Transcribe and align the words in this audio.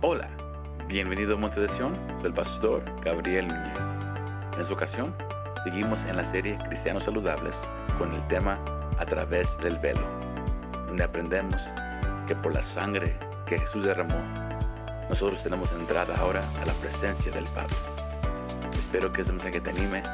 Hola, 0.00 0.30
bienvenido 0.86 1.34
a 1.34 1.38
Monte 1.38 1.58
de 1.58 1.66
Sion, 1.66 1.92
soy 2.18 2.26
el 2.26 2.32
pastor 2.32 2.84
Gabriel 3.00 3.48
Núñez. 3.48 3.82
En 4.52 4.60
esta 4.60 4.72
ocasión, 4.72 5.12
seguimos 5.64 6.04
en 6.04 6.16
la 6.16 6.22
serie 6.22 6.56
Cristianos 6.68 7.02
Saludables 7.02 7.62
con 7.98 8.14
el 8.14 8.24
tema 8.28 8.60
A 8.96 9.06
través 9.06 9.58
del 9.58 9.76
velo, 9.78 10.06
donde 10.86 11.02
aprendemos 11.02 11.60
que 12.28 12.36
por 12.36 12.54
la 12.54 12.62
sangre 12.62 13.18
que 13.44 13.58
Jesús 13.58 13.82
derramó, 13.82 14.22
nosotros 15.08 15.42
tenemos 15.42 15.72
entrada 15.72 16.16
ahora 16.18 16.48
a 16.62 16.64
la 16.64 16.74
presencia 16.74 17.32
del 17.32 17.46
Padre. 17.46 17.74
Espero 18.76 19.12
que 19.12 19.22
este 19.22 19.32
mensaje 19.32 19.60
te 19.60 19.70
anime 19.70 20.04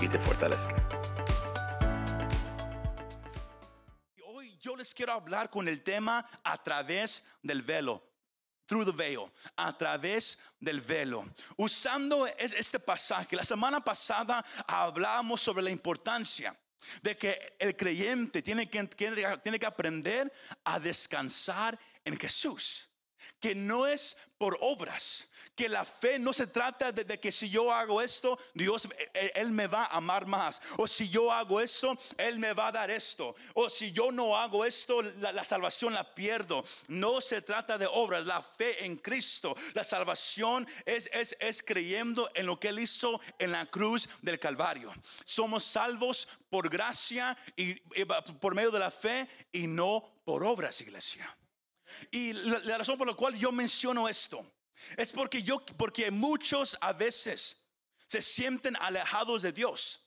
y 0.00 0.06
te 0.06 0.20
fortalezca. 0.20 0.76
Hoy 4.24 4.56
yo 4.60 4.76
les 4.76 4.94
quiero 4.94 5.14
hablar 5.14 5.50
con 5.50 5.66
el 5.66 5.82
tema 5.82 6.24
a 6.44 6.62
través 6.62 7.28
del 7.42 7.62
velo 7.62 8.11
through 8.72 8.86
the 8.86 8.92
veil, 8.92 9.30
a 9.58 9.76
través 9.76 10.38
del 10.58 10.80
velo. 10.80 11.26
Usando 11.58 12.26
este 12.38 12.80
pasaje, 12.80 13.36
la 13.36 13.44
semana 13.44 13.84
pasada 13.84 14.42
hablamos 14.66 15.42
sobre 15.42 15.62
la 15.62 15.70
importancia 15.70 16.56
de 17.02 17.14
que 17.14 17.38
el 17.58 17.76
creyente 17.76 18.40
tiene 18.40 18.70
que, 18.70 18.82
tiene 19.42 19.58
que 19.58 19.66
aprender 19.66 20.32
a 20.64 20.80
descansar 20.80 21.78
en 22.02 22.18
Jesús, 22.18 22.88
que 23.38 23.54
no 23.54 23.86
es 23.86 24.16
por 24.38 24.56
obras, 24.62 25.28
que 25.54 25.68
la 25.68 25.84
fe 25.84 26.18
no 26.18 26.32
se 26.32 26.46
trata 26.46 26.92
de, 26.92 27.20
que 27.20 27.30
si 27.30 27.48
yo 27.50 27.72
hago 27.72 28.00
esto, 28.00 28.38
Dios, 28.54 28.86
e, 28.86 29.10
e, 29.14 29.32
Él 29.34 29.50
me 29.50 29.66
va 29.66 29.84
a 29.84 29.96
amar 29.96 30.26
más. 30.26 30.62
O 30.78 30.88
si 30.88 31.08
yo 31.08 31.30
hago 31.30 31.60
esto, 31.60 31.96
Él 32.16 32.38
me 32.38 32.52
va 32.52 32.68
a 32.68 32.72
dar 32.72 32.90
esto. 32.90 33.34
O 33.54 33.68
si 33.68 33.92
yo 33.92 34.10
no 34.10 34.36
hago 34.36 34.64
esto, 34.64 35.02
la, 35.02 35.44
salvación 35.44 35.92
la 35.92 36.14
pierdo. 36.14 36.64
No 36.88 37.20
se 37.20 37.42
trata 37.42 37.76
de 37.76 37.86
obras, 37.86 38.24
la 38.24 38.42
fe 38.42 38.84
en 38.84 38.96
Cristo. 38.96 39.54
La 39.74 39.84
salvación 39.84 40.66
es, 40.86 41.10
es, 41.12 41.36
es 41.38 41.62
creyendo 41.62 42.30
en 42.34 42.46
lo 42.46 42.58
que 42.58 42.68
Él 42.68 42.78
hizo 42.78 43.20
en 43.38 43.52
la 43.52 43.66
cruz 43.66 44.08
del 44.22 44.38
Calvario. 44.38 44.92
Somos 45.24 45.64
salvos 45.64 46.28
por 46.48 46.70
gracia 46.70 47.36
y, 47.56 47.74
por 48.40 48.54
medio 48.54 48.70
de 48.70 48.78
la 48.78 48.90
fe 48.90 49.28
y 49.52 49.66
no 49.66 50.22
por 50.24 50.44
obras, 50.44 50.80
iglesia. 50.80 51.36
Y 52.10 52.32
la 52.32 52.78
razón 52.78 52.96
por 52.96 53.06
la 53.06 53.14
cual 53.14 53.34
yo 53.38 53.52
menciono 53.52 54.08
esto 54.08 54.50
es 54.96 55.12
porque 55.12 55.42
yo, 55.42 55.64
porque 55.76 56.10
muchos 56.10 56.76
a 56.80 56.92
veces 56.92 57.68
se 58.06 58.22
sienten 58.22 58.76
alejados 58.76 59.42
de 59.42 59.52
Dios. 59.52 60.00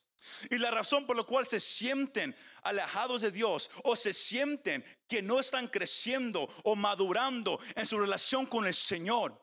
Y 0.49 0.57
la 0.57 0.71
razón 0.71 1.05
por 1.05 1.15
la 1.15 1.23
cual 1.23 1.47
se 1.47 1.59
sienten 1.59 2.35
alejados 2.63 3.21
de 3.21 3.31
Dios 3.31 3.69
o 3.83 3.95
se 3.95 4.13
sienten 4.13 4.83
que 5.07 5.21
no 5.21 5.39
están 5.39 5.67
creciendo 5.67 6.49
o 6.63 6.75
madurando 6.75 7.59
en 7.75 7.85
su 7.85 7.99
relación 7.99 8.45
con 8.45 8.65
el 8.65 8.73
Señor, 8.73 9.39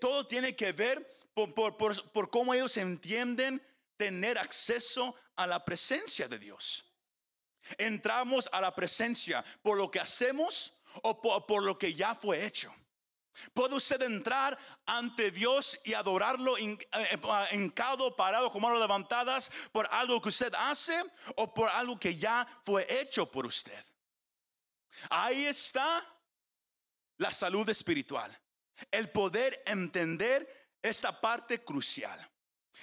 todo 0.00 0.26
tiene 0.26 0.54
que 0.54 0.72
ver 0.72 1.08
por, 1.34 1.54
por, 1.54 2.12
por, 2.12 2.30
cómo 2.30 2.54
ellos 2.54 2.76
entienden 2.76 3.62
tener 3.96 4.38
acceso 4.38 5.14
a 5.34 5.46
la 5.46 5.64
presencia 5.64 6.28
de 6.28 6.38
Dios. 6.38 6.84
Entramos 7.78 8.48
a 8.52 8.60
la 8.60 8.74
presencia 8.74 9.44
por 9.62 9.76
lo 9.76 9.90
que 9.90 9.98
hacemos 9.98 10.74
o 11.02 11.46
por 11.46 11.64
lo 11.64 11.76
que 11.76 11.94
ya 11.94 12.14
fue 12.14 12.46
hecho. 12.46 12.72
Puede 13.52 13.74
usted 13.74 14.02
entrar 14.02 14.58
ante 14.86 15.30
Dios 15.30 15.78
y 15.84 15.94
adorarlo 15.94 16.56
en 16.58 16.78
eh, 16.92 17.18
hincado, 17.52 18.14
parado, 18.16 18.50
con 18.50 18.62
manos 18.62 18.80
levantadas 18.80 19.50
por 19.72 19.88
algo 19.90 20.20
que 20.20 20.28
usted 20.28 20.52
hace 20.54 21.02
o 21.36 21.52
por 21.52 21.68
algo 21.70 21.98
que 21.98 22.16
ya 22.16 22.46
fue 22.64 22.86
hecho 23.00 23.30
por 23.30 23.46
usted. 23.46 23.84
Ahí 25.10 25.46
está 25.46 26.04
la 27.18 27.30
salud 27.30 27.68
espiritual. 27.68 28.36
El 28.90 29.10
poder 29.10 29.62
entender 29.66 30.76
esta 30.82 31.18
parte 31.20 31.62
crucial. 31.62 32.30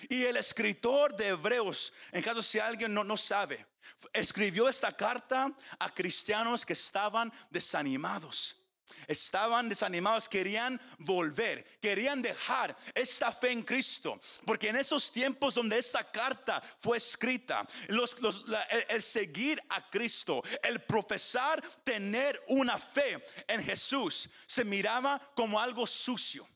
Y 0.09 0.23
el 0.23 0.37
escritor 0.37 1.15
de 1.15 1.29
Hebreos, 1.29 1.93
en 2.11 2.23
caso 2.23 2.41
si 2.41 2.57
alguien 2.57 2.93
no, 2.93 3.03
no 3.03 3.15
sabe, 3.15 3.65
escribió 4.11 4.67
esta 4.67 4.95
carta 4.95 5.51
a 5.77 5.89
cristianos 5.93 6.65
que 6.65 6.73
estaban 6.73 7.31
desanimados 7.51 8.62
Estaban 9.07 9.69
desanimados, 9.69 10.29
querían 10.29 10.79
volver, 10.99 11.63
querían 11.81 12.21
dejar 12.21 12.75
esta 12.93 13.31
fe 13.31 13.51
en 13.51 13.63
Cristo. 13.63 14.19
Porque 14.45 14.69
en 14.69 14.75
esos 14.75 15.11
tiempos 15.11 15.53
donde 15.53 15.77
esta 15.77 16.09
carta 16.09 16.61
fue 16.79 16.97
escrita, 16.97 17.65
el, 18.89 19.03
seguir 19.03 19.61
a 19.69 19.89
Cristo, 19.89 20.43
el 20.63 20.81
profesar 20.81 21.61
tener 21.83 22.41
una 22.47 22.77
fe 22.77 23.23
en 23.47 23.63
Jesús, 23.63 24.29
se 24.45 24.63
miraba 24.63 25.19
como 25.35 25.59
algo 25.59 25.85
sucio. 25.87 26.47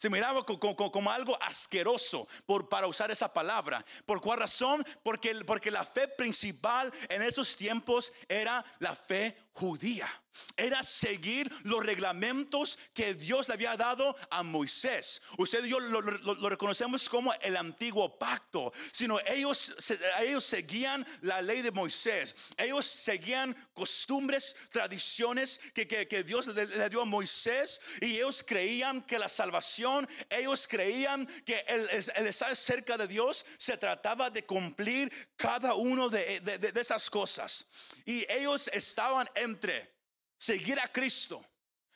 Se 0.00 0.08
miraba 0.08 0.46
como, 0.46 1.10
algo 1.10 1.36
asqueroso 1.42 2.26
por, 2.46 2.70
para 2.70 2.86
usar 2.86 3.10
esa 3.10 3.30
palabra. 3.30 3.84
¿Por 4.06 4.22
cuál 4.22 4.40
razón? 4.40 4.82
Porque, 5.02 5.34
porque 5.44 5.70
la 5.70 5.84
fe 5.84 6.08
principal 6.08 6.90
en 7.10 7.20
esos 7.20 7.54
tiempos 7.54 8.10
era 8.26 8.64
la 8.78 8.94
fe 8.94 9.36
judía. 9.52 10.08
Era 10.56 10.82
seguir 10.82 11.50
los 11.64 11.84
reglamentos 11.84 12.78
que 12.94 13.14
Dios 13.14 13.48
le 13.48 13.54
había 13.54 13.76
dado 13.76 14.16
a 14.30 14.42
Moisés. 14.42 15.22
Usted 15.38 15.64
y 15.64 15.70
yo 15.70 15.80
lo, 15.80 16.00
reconocemos 16.48 17.08
como 17.08 17.32
el 17.40 17.56
antiguo 17.56 18.18
pacto, 18.18 18.72
sino 18.92 19.18
ellos, 19.26 19.74
ellos 20.20 20.44
seguían 20.44 21.06
la 21.22 21.42
ley 21.42 21.62
de 21.62 21.70
Moisés. 21.70 22.34
Ellos 22.56 22.86
seguían 22.86 23.56
costumbres, 23.74 24.54
tradiciones 24.70 25.60
que, 25.74 25.86
que, 25.86 26.24
Dios 26.24 26.46
le, 26.48 26.88
dio 26.88 27.02
a 27.02 27.06
Moisés 27.06 27.80
y 28.00 28.16
ellos 28.16 28.44
creían 28.46 29.02
que 29.02 29.18
la 29.18 29.28
salvación, 29.28 30.08
ellos 30.28 30.66
creían 30.68 31.26
que 31.44 31.64
el, 31.68 31.88
estar 32.26 32.54
cerca 32.54 32.96
de 32.96 33.08
Dios 33.08 33.44
se 33.58 33.76
trataba 33.76 34.30
de 34.30 34.44
cumplir 34.44 35.10
cada 35.36 35.74
uno 35.74 36.08
de, 36.08 36.40
de 36.40 36.80
esas 36.80 37.08
cosas. 37.08 37.66
Y 38.04 38.26
ellos 38.30 38.68
estaban 38.72 39.28
entre 39.42 40.00
seguir 40.38 40.80
a 40.80 40.90
Cristo, 40.90 41.44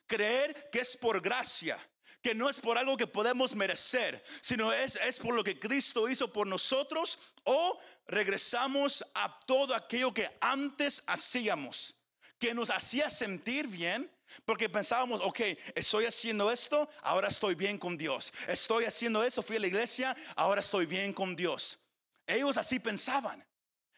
creer 0.07 0.71
que 0.71 0.81
es 0.81 0.97
por 0.97 1.21
gracia, 1.21 1.79
que 2.23 2.35
no 2.35 2.49
es 2.49 2.61
por 2.61 2.79
algo 2.79 2.97
que 2.97 3.07
podemos 3.07 3.55
merecer, 3.55 4.23
sino 4.41 4.73
es, 4.73 4.97
es 4.97 5.19
por 5.19 5.35
lo 5.35 5.45
que 5.45 5.59
Cristo 5.59 6.09
hizo 6.09 6.33
por 6.33 6.47
nosotros, 6.47 7.19
o 7.45 7.79
regresamos 8.07 9.05
a 9.15 9.41
todo 9.47 9.75
aquello 9.75 10.13
que 10.13 10.31
antes 10.41 11.03
hacíamos, 11.07 11.97
que 12.39 12.55
nos 12.55 12.71
hacía 12.71 13.11
sentir 13.11 13.67
bien, 13.67 14.11
porque 14.45 14.69
pensábamos, 14.69 15.21
ok, 15.23 15.41
estoy 15.75 16.07
haciendo 16.07 16.51
esto, 16.51 16.89
ahora 17.03 17.29
estoy 17.29 17.55
bien 17.55 17.79
con 17.79 17.97
Dios. 17.97 18.33
Estoy 18.49 18.85
haciendo 18.85 19.23
eso, 19.23 19.43
fui 19.43 19.57
a 19.57 19.61
la 19.61 19.67
iglesia, 19.67 20.17
ahora 20.35 20.61
estoy 20.61 20.87
bien 20.87 21.13
con 21.13 21.37
Dios. 21.37 21.79
Ellos 22.27 22.57
así 22.57 22.79
pensaban, 22.79 23.47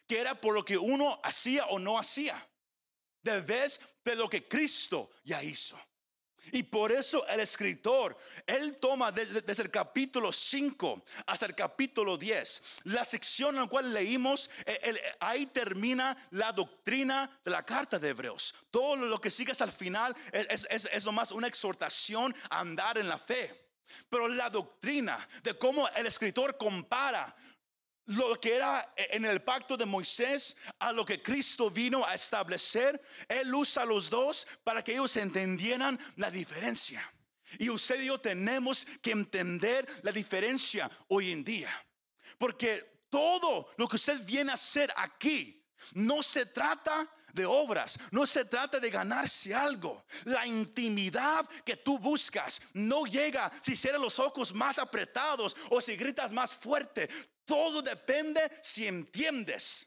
que 0.07 0.19
era 0.19 0.35
por 0.35 0.55
lo 0.55 0.65
que 0.65 0.77
uno 0.77 1.21
hacía 1.23 1.67
o 1.67 1.79
no 1.79 1.99
hacía 1.99 2.45
de 3.27 3.41
vez 3.41 3.81
de 4.05 4.15
lo 4.15 4.29
que 4.29 4.47
Cristo 4.47 5.11
ya 5.25 5.43
hizo. 5.43 5.77
Y 6.53 6.63
por 6.63 6.93
eso 6.93 7.27
el 7.27 7.41
escritor, 7.41 8.17
él 8.47 8.77
toma 8.81 9.11
desde, 9.11 9.63
el 9.63 9.71
capítulo 9.71 10.31
5 10.31 11.05
hasta 11.27 11.47
el 11.47 11.57
capítulo 11.57 12.17
10, 12.17 12.63
la 12.85 13.05
sección 13.05 13.57
en 13.57 13.63
la 13.63 13.67
cual 13.67 13.93
leímos, 13.93 14.49
eh, 14.65 14.95
ahí 15.19 15.47
termina 15.47 16.17
la 16.31 16.53
doctrina 16.53 17.29
de 17.45 17.51
la 17.51 17.65
carta 17.65 17.99
de 17.99 18.11
Hebreos. 18.11 18.55
Todo 18.71 18.95
lo 18.95 19.21
que 19.21 19.31
sigue 19.31 19.51
hasta 19.51 19.65
el 19.65 19.73
final 19.73 20.15
es, 20.31 20.65
es, 20.71 20.89
es 20.93 21.05
nomás 21.05 21.33
una 21.33 21.49
exhortación 21.49 22.33
a 22.49 22.61
andar 22.61 22.97
en 22.97 23.09
la 23.09 23.19
fe. 23.19 23.67
Pero 24.09 24.29
la 24.29 24.49
doctrina 24.51 25.19
de 25.43 25.59
cómo 25.59 25.89
el 25.97 26.07
escritor 26.07 26.57
compara 26.57 27.35
lo 28.07 28.41
que 28.41 28.55
era 28.55 28.95
en 28.97 29.25
el 29.25 29.43
pacto 29.43 29.77
de 29.77 29.85
Moisés 29.85 30.57
a 30.79 30.93
lo 30.93 31.05
que 31.05 31.23
Cristo 31.23 31.71
vino 31.71 32.05
a 32.07 32.15
establecer, 32.15 33.01
Él 33.29 33.55
usa 33.55 33.85
los 33.85 34.09
dos 34.11 34.47
para 34.65 34.83
que 34.83 34.93
ellos 34.93 35.17
entendieran 35.17 35.99
la 36.17 36.31
diferencia. 36.31 37.03
Y 37.59 37.71
usted 37.71 38.01
y 38.01 38.07
yo 38.07 38.19
tenemos 38.19 38.87
que 39.03 39.13
entender 39.13 39.87
la 40.03 40.13
diferencia 40.13 40.91
hoy 41.09 41.33
en 41.33 41.45
día. 41.45 41.71
Porque 42.39 43.05
todo 43.11 43.73
lo 43.77 43.89
que 43.89 43.97
usted 43.97 44.21
viene 44.25 44.51
a 44.51 44.55
hacer 44.55 44.93
aquí 44.97 45.65
no 45.95 46.23
se 46.23 46.47
trata 46.47 47.09
de 47.37 47.47
obras, 47.47 47.99
no 48.11 48.27
se 48.27 48.45
trata 48.45 48.81
de 48.81 48.91
ganarse 48.91 49.55
algo. 49.55 50.05
La 50.25 50.45
intimidad 50.45 51.49
que 51.65 51.77
tú 51.77 51.99
buscas 52.01 52.61
no 52.73 53.07
llega 53.07 53.53
si 53.63 53.77
cierras 53.77 54.01
los 54.01 54.19
ojos 54.19 54.53
más 54.53 54.79
apretados 54.79 55.57
o 55.71 55.81
si 55.81 55.95
gritas 55.95 56.33
más 56.33 56.53
fuerte. 56.53 57.09
Todo 57.45 57.83
depende 57.83 58.51
si 58.61 58.89
entiendes 58.89 59.87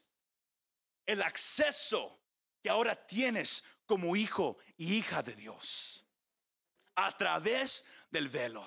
el 1.04 1.20
acceso 1.20 2.18
que 2.62 2.70
ahora 2.70 2.94
tienes 2.94 3.64
como 3.84 4.16
hijo 4.16 4.56
y 4.76 4.94
hija 4.94 5.22
de 5.22 5.34
Dios. 5.34 6.06
A 6.94 7.14
través 7.16 7.84
del 8.10 8.28
velo. 8.28 8.64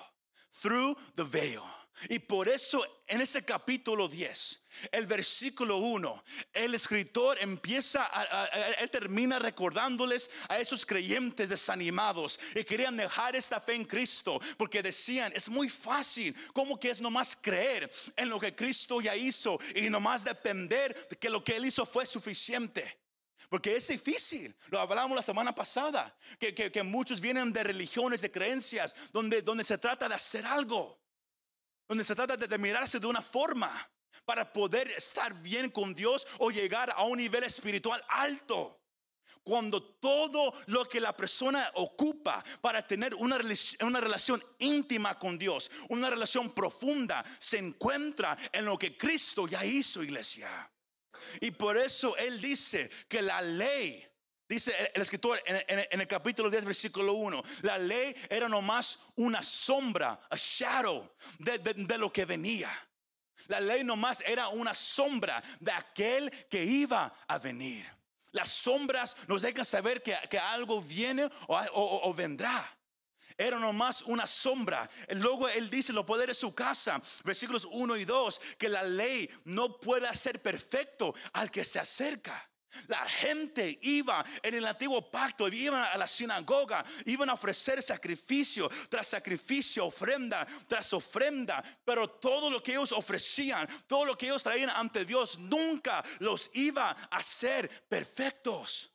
Through 0.60 0.96
the 1.16 1.24
veil. 1.24 1.62
Y 2.08 2.18
por 2.18 2.48
eso 2.48 2.84
en 3.06 3.20
este 3.20 3.44
capítulo 3.44 4.08
10, 4.08 4.60
el 4.90 5.06
versículo 5.06 5.76
1, 5.76 6.24
el 6.52 6.74
escritor 6.74 7.38
empieza, 7.40 8.08
a, 8.12 8.46
él 8.80 8.90
termina 8.90 9.38
recordándoles 9.38 10.30
a 10.48 10.58
esos 10.58 10.84
creyentes 10.84 11.48
desanimados 11.48 12.40
y 12.54 12.64
querían 12.64 12.96
dejar 12.96 13.36
esta 13.36 13.60
fe 13.60 13.74
en 13.74 13.84
Cristo 13.84 14.40
porque 14.56 14.82
decían, 14.82 15.32
es 15.34 15.48
muy 15.48 15.68
fácil, 15.68 16.34
como 16.52 16.78
que 16.78 16.90
es 16.90 17.00
nomás 17.00 17.36
creer 17.40 17.90
en 18.16 18.28
lo 18.28 18.40
que 18.40 18.54
Cristo 18.54 19.00
ya 19.00 19.14
hizo 19.14 19.58
y 19.74 19.88
nomás 19.88 20.24
depender 20.24 21.08
de 21.08 21.16
que 21.16 21.30
lo 21.30 21.44
que 21.44 21.56
él 21.56 21.66
hizo 21.66 21.86
fue 21.86 22.06
suficiente. 22.06 22.98
Porque 23.48 23.76
es 23.76 23.86
difícil, 23.86 24.52
lo 24.68 24.80
hablamos 24.80 25.14
la 25.14 25.22
semana 25.22 25.54
pasada, 25.54 26.12
que, 26.40 26.54
que, 26.54 26.82
muchos 26.82 27.20
vienen 27.20 27.52
de 27.52 27.62
religiones, 27.62 28.20
de 28.20 28.32
creencias, 28.32 28.96
donde, 29.12 29.42
donde 29.42 29.62
se 29.62 29.78
trata 29.78 30.08
de 30.08 30.14
hacer 30.16 30.44
algo, 30.44 31.03
donde 31.88 32.04
se 32.04 32.14
trata 32.14 32.36
de 32.36 32.58
mirarse 32.58 32.98
de 32.98 33.06
una 33.06 33.22
forma 33.22 33.70
para 34.24 34.52
poder 34.52 34.88
estar 34.90 35.34
bien 35.42 35.70
con 35.70 35.94
Dios 35.94 36.26
o 36.38 36.50
llegar 36.50 36.92
a 36.96 37.04
un 37.04 37.18
nivel 37.18 37.44
espiritual 37.44 38.02
alto. 38.08 38.80
Cuando 39.42 39.82
todo 39.82 40.54
lo 40.66 40.88
que 40.88 41.00
la 41.00 41.14
persona 41.14 41.70
ocupa 41.74 42.42
para 42.62 42.86
tener 42.86 43.14
una, 43.16 43.38
una 43.80 44.00
relación 44.00 44.42
íntima 44.58 45.18
con 45.18 45.38
Dios, 45.38 45.70
una 45.90 46.08
relación 46.08 46.54
profunda, 46.54 47.22
se 47.38 47.58
encuentra 47.58 48.36
en 48.52 48.64
lo 48.64 48.78
que 48.78 48.96
Cristo 48.96 49.46
ya 49.46 49.62
hizo, 49.62 50.02
iglesia. 50.02 50.70
Y 51.40 51.50
por 51.50 51.76
eso 51.76 52.16
Él 52.16 52.40
dice 52.40 52.90
que 53.06 53.20
la 53.20 53.42
ley, 53.42 54.06
dice 54.48 54.74
el 54.94 55.02
escritor 55.02 55.40
en, 55.46 56.00
el 56.00 56.06
capítulo 56.06 56.50
10, 56.50 56.64
versículo 56.64 57.14
1, 57.14 57.42
la 57.62 57.78
ley 57.78 58.14
era 58.28 58.48
nomás 58.48 59.00
una 59.16 59.42
sombra, 59.42 60.20
a 60.30 60.36
shadow 60.36 61.10
de 61.38 61.98
lo 61.98 62.12
que 62.12 62.24
venía. 62.24 62.70
La 63.48 63.60
ley 63.60 63.84
nomás 63.84 64.22
era 64.26 64.48
una 64.48 64.74
sombra 64.74 65.42
de 65.60 65.72
aquel 65.72 66.30
que 66.48 66.64
iba 66.64 67.12
a 67.26 67.38
venir. 67.38 67.86
Las 68.32 68.48
sombras 68.48 69.16
nos 69.28 69.42
dejan 69.42 69.64
saber 69.64 70.02
que, 70.02 70.38
algo 70.38 70.80
viene 70.82 71.28
o, 71.46 72.14
vendrá. 72.14 72.68
Era 73.36 73.58
nomás 73.58 74.02
una 74.02 74.26
sombra. 74.26 74.88
Luego 75.10 75.48
él 75.48 75.70
dice 75.70 75.92
los 75.92 76.04
poderes 76.04 76.36
de 76.36 76.40
su 76.40 76.54
casa, 76.54 77.00
versículos 77.24 77.66
1 77.70 77.96
y 77.96 78.04
2, 78.04 78.40
que 78.58 78.68
la 78.68 78.82
ley 78.82 79.28
no 79.44 79.78
puede 79.78 80.12
ser 80.14 80.40
perfecto 80.40 81.14
al 81.32 81.50
que 81.50 81.64
se 81.64 81.78
acerca. 81.78 82.50
La 82.88 83.06
gente 83.06 83.78
iba 83.82 84.24
en 84.42 84.54
el 84.54 84.66
antiguo 84.66 85.10
pacto, 85.10 85.48
iban 85.48 85.82
a 85.82 85.96
la 85.96 86.06
sinagoga, 86.06 86.84
iban 87.06 87.30
a 87.30 87.34
ofrecer 87.34 87.82
sacrificio 87.82 88.70
tras 88.88 89.08
sacrificio, 89.08 89.86
ofrenda 89.86 90.46
tras 90.66 90.92
ofrenda, 90.92 91.62
pero 91.84 92.08
todo 92.08 92.50
lo 92.50 92.62
que 92.62 92.72
ellos 92.72 92.92
ofrecían, 92.92 93.66
todo 93.86 94.04
lo 94.04 94.16
que 94.16 94.26
ellos 94.26 94.42
traían 94.42 94.70
ante 94.70 95.04
Dios, 95.04 95.38
nunca 95.38 96.02
los 96.20 96.50
iba 96.54 96.90
a 96.90 97.16
hacer 97.16 97.68
perfectos. 97.88 98.90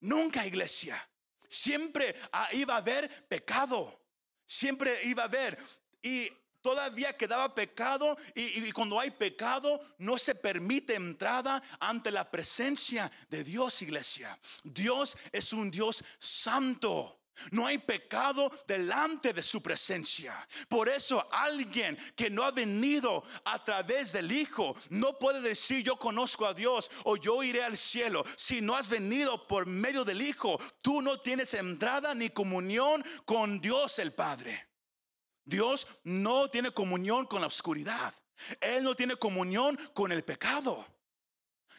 Nunca, 0.00 0.46
iglesia. 0.46 1.08
Siempre 1.48 2.14
ah, 2.32 2.48
iba 2.52 2.74
a 2.74 2.78
haber 2.78 3.26
pecado. 3.26 4.00
Siempre 4.46 4.98
iba 5.04 5.22
a 5.22 5.26
haber. 5.26 5.58
Y 6.02 6.30
todavía 6.64 7.14
quedaba 7.14 7.54
pecado 7.54 8.16
y, 8.34 8.72
cuando 8.72 8.98
hay 8.98 9.10
pecado 9.10 9.78
no 9.98 10.16
se 10.16 10.34
permite 10.34 10.94
entrada 10.94 11.62
ante 11.78 12.10
la 12.10 12.30
presencia 12.30 13.12
de 13.28 13.44
Dios, 13.44 13.82
iglesia. 13.82 14.38
Dios 14.62 15.14
es 15.30 15.52
un 15.52 15.70
Dios 15.70 16.02
santo. 16.18 17.20
No 17.50 17.66
hay 17.66 17.76
pecado 17.76 18.50
delante 18.66 19.34
de 19.34 19.42
su 19.42 19.60
presencia. 19.60 20.48
Por 20.66 20.88
eso 20.88 21.28
alguien 21.30 21.98
que 22.16 22.30
no 22.30 22.44
ha 22.44 22.50
venido 22.50 23.22
a 23.44 23.62
través 23.62 24.12
del 24.12 24.32
Hijo 24.32 24.74
no 24.88 25.18
puede 25.18 25.42
decir 25.42 25.84
yo 25.84 25.98
conozco 25.98 26.46
a 26.46 26.54
Dios 26.54 26.90
o 27.02 27.18
yo 27.18 27.42
iré 27.42 27.62
al 27.62 27.76
cielo. 27.76 28.24
Si 28.36 28.62
no 28.62 28.74
has 28.74 28.88
venido 28.88 29.46
por 29.46 29.66
medio 29.66 30.02
del 30.02 30.22
Hijo, 30.22 30.58
tú 30.80 31.02
no 31.02 31.18
tienes 31.18 31.52
entrada 31.52 32.14
ni 32.14 32.30
comunión 32.30 33.04
con 33.26 33.60
Dios 33.60 33.98
el 33.98 34.14
Padre. 34.14 34.73
Dios 35.44 35.86
no 36.04 36.48
tiene 36.48 36.70
comunión 36.70 37.26
con 37.26 37.40
la 37.40 37.46
oscuridad. 37.46 38.14
Él 38.60 38.84
no 38.84 38.94
tiene 38.94 39.16
comunión 39.16 39.78
con 39.92 40.12
el 40.12 40.24
pecado. 40.24 40.84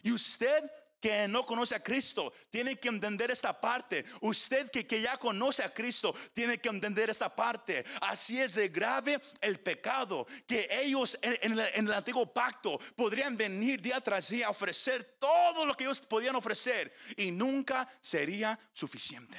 Y 0.04 0.12
usted 0.12 0.64
que 1.06 1.28
no 1.28 1.46
conoce 1.46 1.76
a 1.76 1.84
Cristo 1.84 2.34
tiene 2.50 2.78
que 2.78 2.88
entender 2.88 3.30
esta 3.30 3.60
parte. 3.62 4.04
Usted 4.22 4.72
que, 4.72 4.88
que 4.88 5.02
ya 5.02 5.18
conoce 5.18 5.64
a 5.64 5.74
Cristo 5.74 6.16
tiene 6.34 6.58
que 6.58 6.70
entender 6.70 7.10
esta 7.10 7.36
parte. 7.36 7.86
Así 8.02 8.40
es 8.40 8.56
de 8.56 8.70
grave 8.70 9.22
el 9.42 9.60
pecado 9.60 10.26
que 10.48 10.68
ellos 10.72 11.18
en, 11.22 11.60
en 11.60 11.88
el 11.88 11.94
antiguo 11.94 12.34
pacto 12.34 12.80
podrían 12.96 13.38
venir 13.38 13.82
día 13.82 14.02
tras 14.02 14.30
día 14.30 14.48
a 14.48 14.52
ofrecer 14.52 15.18
todo 15.20 15.66
lo 15.66 15.76
que 15.76 15.84
ellos 15.84 16.02
podían 16.02 16.36
ofrecer 16.36 16.92
y 17.18 17.30
nunca 17.30 17.88
sería 18.02 18.58
suficiente. 18.74 19.38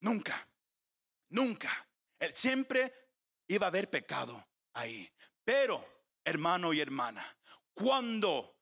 Nunca, 0.00 0.48
nunca. 1.28 1.86
Siempre 2.32 3.05
iba 3.48 3.66
a 3.66 3.68
haber 3.68 3.90
pecado 3.90 4.44
ahí. 4.74 5.08
Pero, 5.44 5.84
hermano 6.24 6.72
y 6.72 6.80
hermana, 6.80 7.24
cuando 7.74 8.56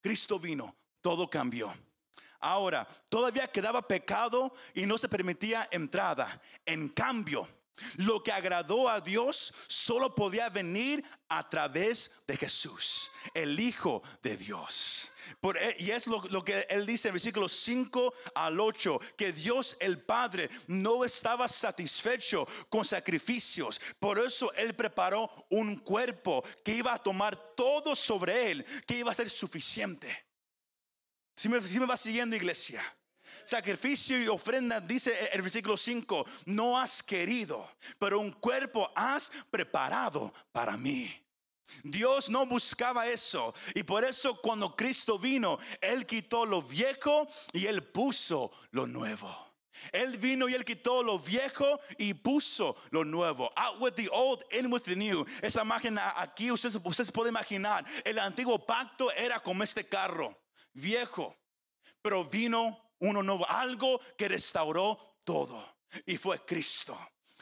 Cristo 0.00 0.38
vino, 0.38 0.76
todo 1.00 1.28
cambió. 1.28 1.74
Ahora, 2.40 2.86
todavía 3.08 3.46
quedaba 3.48 3.82
pecado 3.82 4.52
y 4.74 4.86
no 4.86 4.98
se 4.98 5.08
permitía 5.08 5.68
entrada. 5.70 6.40
En 6.66 6.88
cambio, 6.88 7.48
lo 7.96 8.22
que 8.22 8.32
agradó 8.32 8.88
a 8.88 9.00
Dios 9.00 9.54
solo 9.66 10.14
podía 10.14 10.48
venir 10.48 11.04
a 11.28 11.48
través 11.48 12.22
de 12.26 12.36
Jesús, 12.36 13.10
el 13.34 13.58
Hijo 13.58 14.02
de 14.22 14.36
Dios. 14.36 15.10
E, 15.42 15.76
y 15.80 15.90
es 15.90 16.06
lo, 16.06 16.44
que 16.44 16.66
él 16.70 16.86
dice 16.86 17.08
en 17.08 17.14
versículos 17.14 17.52
5 17.52 18.14
al 18.34 18.60
8, 18.60 19.00
que 19.16 19.32
Dios 19.32 19.76
el 19.80 20.00
Padre 20.02 20.48
no 20.68 21.04
estaba 21.04 21.48
satisfecho 21.48 22.46
con 22.68 22.84
sacrificios. 22.84 23.80
Por 23.98 24.18
eso 24.18 24.52
él 24.54 24.74
preparó 24.74 25.30
un 25.50 25.76
cuerpo 25.76 26.44
que 26.64 26.74
iba 26.74 26.94
a 26.94 27.02
tomar 27.02 27.36
todo 27.54 27.94
sobre 27.94 28.50
él, 28.50 28.64
que 28.86 28.98
iba 28.98 29.10
a 29.10 29.14
ser 29.14 29.30
suficiente. 29.30 30.26
Si 31.36 31.48
me, 31.48 31.60
si 31.62 31.80
me 31.80 31.86
va 31.86 31.96
siguiendo 31.96 32.36
iglesia 32.36 32.82
sacrificio 33.44 34.20
y 34.20 34.28
ofrenda, 34.28 34.80
dice 34.80 35.30
el 35.32 35.42
versículo 35.42 35.76
5, 35.76 36.26
no 36.46 36.78
has 36.78 37.02
querido, 37.02 37.68
pero 37.98 38.20
un 38.20 38.32
cuerpo 38.32 38.90
has 38.94 39.30
preparado 39.50 40.32
para 40.52 40.76
mí. 40.76 41.12
Dios 41.82 42.28
no 42.28 42.46
buscaba 42.46 43.06
eso. 43.06 43.54
Y 43.74 43.82
por 43.82 44.04
eso 44.04 44.40
cuando 44.40 44.76
Cristo 44.76 45.18
vino, 45.18 45.58
Él 45.80 46.06
quitó 46.06 46.44
lo 46.44 46.62
viejo 46.62 47.26
y 47.52 47.66
Él 47.66 47.82
puso 47.82 48.52
lo 48.70 48.86
nuevo. 48.86 49.54
Él 49.92 50.18
vino 50.18 50.48
y 50.48 50.54
él 50.54 50.64
quitó 50.64 51.02
lo 51.02 51.18
viejo 51.18 51.80
y 51.98 52.14
puso 52.14 52.76
lo 52.90 53.04
nuevo. 53.04 53.52
Out 53.56 53.80
with 53.80 53.94
the 53.94 54.08
old, 54.10 54.42
in 54.50 54.72
with 54.72 54.84
the 54.84 54.96
new. 54.96 55.24
Esa 55.42 55.62
imagen 55.62 55.98
aquí, 56.16 56.50
ustedes, 56.50 56.78
ustedes 56.82 57.10
pueden 57.10 57.32
imaginar. 57.32 57.84
El 58.04 58.18
antiguo 58.18 58.58
pacto 58.58 59.10
era 59.12 59.40
como 59.40 59.62
este 59.62 59.84
carro, 59.84 60.36
viejo. 60.72 61.36
Pero 62.02 62.24
vino 62.24 62.83
uno 63.00 63.22
nuevo, 63.22 63.48
algo 63.48 64.00
que 64.16 64.28
restauró 64.28 65.18
todo. 65.24 65.76
Y 66.06 66.16
fue 66.16 66.44
Cristo 66.44 66.98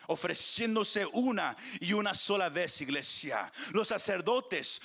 ofreciéndose 0.08 1.06
una 1.06 1.56
y 1.80 1.92
una 1.92 2.14
sola 2.14 2.48
vez, 2.48 2.80
iglesia. 2.80 3.50
Los 3.72 3.88
sacerdotes 3.88 4.82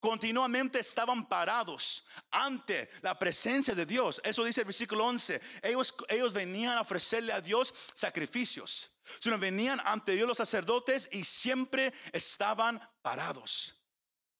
continuamente 0.00 0.80
estaban 0.80 1.28
parados 1.28 2.06
ante 2.30 2.90
la 3.02 3.18
presencia 3.18 3.74
de 3.74 3.86
Dios. 3.86 4.20
Eso 4.24 4.44
dice 4.44 4.62
el 4.62 4.66
versículo 4.66 5.06
11. 5.06 5.40
Ellos, 5.62 5.94
ellos 6.08 6.32
venían 6.32 6.78
a 6.78 6.82
ofrecerle 6.82 7.32
a 7.32 7.40
Dios 7.40 7.74
sacrificios. 7.94 8.90
Sino 9.20 9.38
venían 9.38 9.80
ante 9.84 10.12
Dios 10.12 10.28
los 10.28 10.36
sacerdotes 10.36 11.08
y 11.12 11.24
siempre 11.24 11.92
estaban 12.12 12.80
parados. 13.00 13.74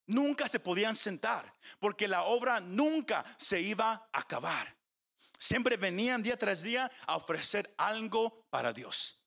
Nunca 0.07 0.49
se 0.49 0.61
podían 0.61 0.97
sentar 0.97 1.55
porque 1.79 2.09
la 2.09 2.25
obra 2.25 2.61
nunca 2.61 3.25
se 3.39 3.61
iba 3.61 3.93
a 4.13 4.21
acabar. 4.21 4.78
Siempre 5.39 5.77
venían 5.77 6.23
día 6.23 6.37
tras 6.37 6.63
día 6.63 6.91
a 7.07 7.17
ofrecer 7.17 7.73
algo 7.79 8.47
para 8.51 8.73
Dios. 8.73 9.23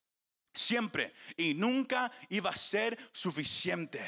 Siempre. 0.54 1.14
Y 1.38 1.54
nunca 1.54 2.12
iba 2.30 2.50
a 2.50 2.56
ser 2.56 2.98
suficiente. 3.14 4.04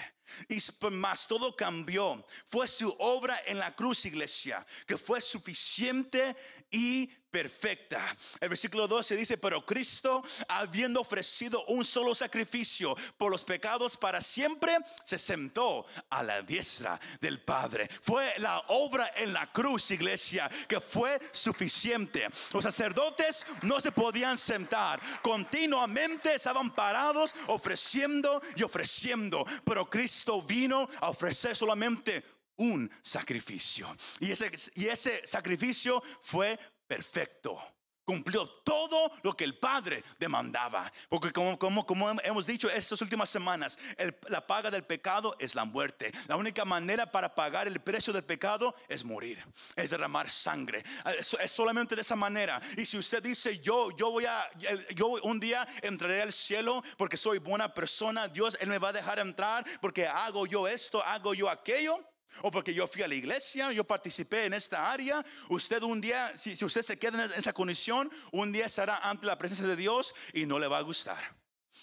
Y 0.50 0.60
más 0.92 1.28
todo 1.28 1.56
cambió. 1.56 2.26
Fue 2.46 2.68
su 2.68 2.90
obra 3.00 3.42
en 3.46 3.60
la 3.60 3.74
cruz, 3.74 4.06
iglesia, 4.06 4.66
que 4.86 4.98
fue 4.98 5.22
suficiente 5.22 6.36
y 6.70 7.10
perfecta. 7.34 8.16
El 8.40 8.50
versículo 8.50 8.88
12 8.88 9.16
dice, 9.16 9.40
pero 9.40 9.66
Cristo, 9.66 10.24
habiendo 10.48 11.02
ofrecido 11.02 11.66
un 11.66 11.84
solo 11.84 12.14
sacrificio 12.14 12.96
por 13.18 13.32
los 13.32 13.44
pecados 13.44 13.98
para 13.98 14.22
siempre, 14.22 14.78
se 15.04 15.18
sentó 15.18 15.84
a 16.12 16.22
la 16.22 16.44
diestra 16.44 17.00
del 17.20 17.42
Padre. 17.42 17.90
Fue 18.04 18.36
la 18.38 18.60
obra 18.68 19.12
en 19.16 19.34
la 19.34 19.52
cruz, 19.52 19.90
iglesia, 19.90 20.48
que 20.68 20.80
fue 20.80 21.20
suficiente. 21.32 22.28
Los 22.54 22.66
sacerdotes 22.66 23.48
no 23.64 23.82
se 23.82 23.92
podían 23.92 24.38
sentar, 24.38 25.02
continuamente 25.24 26.36
estaban 26.36 26.72
parados 26.72 27.34
ofreciendo 27.48 28.44
y 28.56 28.62
ofreciendo, 28.62 29.44
pero 29.66 29.90
Cristo 29.90 30.40
vino 30.44 30.88
a 31.02 31.10
ofrecer 31.10 31.56
solamente 31.56 32.24
un 32.58 32.90
sacrificio. 33.02 33.96
Y 34.20 34.32
ese, 34.32 34.52
y 34.76 34.86
ese 34.86 35.26
sacrificio 35.26 36.04
fue 36.22 36.60
perfecto. 36.88 37.62
Cumplió 38.06 38.46
todo 38.46 39.10
lo 39.24 39.36
que 39.36 39.46
el 39.46 39.58
Padre 39.58 40.04
demandaba. 40.20 40.92
Porque 41.08 41.32
como, 41.32 41.58
como, 41.58 42.20
hemos 42.22 42.46
dicho 42.46 42.70
estas 42.70 43.02
últimas 43.02 43.30
semanas, 43.30 43.80
la 44.28 44.46
paga 44.46 44.70
del 44.70 44.84
pecado 44.84 45.34
es 45.40 45.56
la 45.56 45.64
muerte. 45.64 46.12
La 46.28 46.36
única 46.36 46.66
manera 46.66 47.10
para 47.10 47.34
pagar 47.34 47.68
el 47.68 47.80
precio 47.80 48.12
del 48.12 48.26
pecado 48.26 48.76
es 48.90 49.06
morir, 49.06 49.42
es 49.78 49.90
derramar 49.90 50.30
sangre. 50.30 50.84
Es, 51.18 51.34
es 51.34 51.52
solamente 51.52 51.96
de 51.96 52.02
esa 52.02 52.18
manera. 52.18 52.60
Y 52.76 52.86
si 52.86 52.98
usted 52.98 53.24
dice, 53.24 53.60
yo, 53.60 53.92
yo 53.92 54.12
voy 54.12 54.26
a, 54.26 54.50
yo 54.94 55.08
un 55.24 55.40
día 55.40 55.66
entraré 55.82 56.24
al 56.24 56.34
cielo 56.34 56.84
porque 56.98 57.16
soy 57.16 57.38
buena 57.38 57.74
persona, 57.74 58.28
Dios, 58.28 58.58
Él 58.60 58.68
me 58.68 58.80
va 58.80 58.90
a 58.90 58.94
dejar 58.94 59.20
entrar 59.20 59.66
porque 59.80 60.08
hago 60.08 60.46
yo 60.46 60.68
esto, 60.68 61.02
hago 61.06 61.34
yo 61.34 61.50
aquello 61.50 62.04
o 62.42 62.52
porque 62.52 62.74
yo 62.74 62.88
fui 62.88 63.02
a 63.02 63.08
la 63.08 63.16
iglesia, 63.16 63.72
yo 63.72 63.84
participé 63.84 64.46
en 64.46 64.54
esta 64.54 64.92
área. 64.92 65.24
Usted 65.50 65.82
un 65.84 66.02
día, 66.02 66.36
si, 66.38 66.54
usted 66.64 66.82
se 66.82 66.98
queda 66.98 67.26
en 67.26 67.32
esa 67.34 67.54
condición, 67.54 68.12
un 68.32 68.52
día 68.52 68.66
estará 68.66 68.98
ante 69.10 69.26
la 69.26 69.38
presencia 69.38 69.66
de 69.66 69.76
Dios 69.76 70.14
y 70.34 70.46
no 70.46 70.60
le 70.60 70.68
va 70.68 70.80
a 70.80 70.82
gustar. 70.82 71.36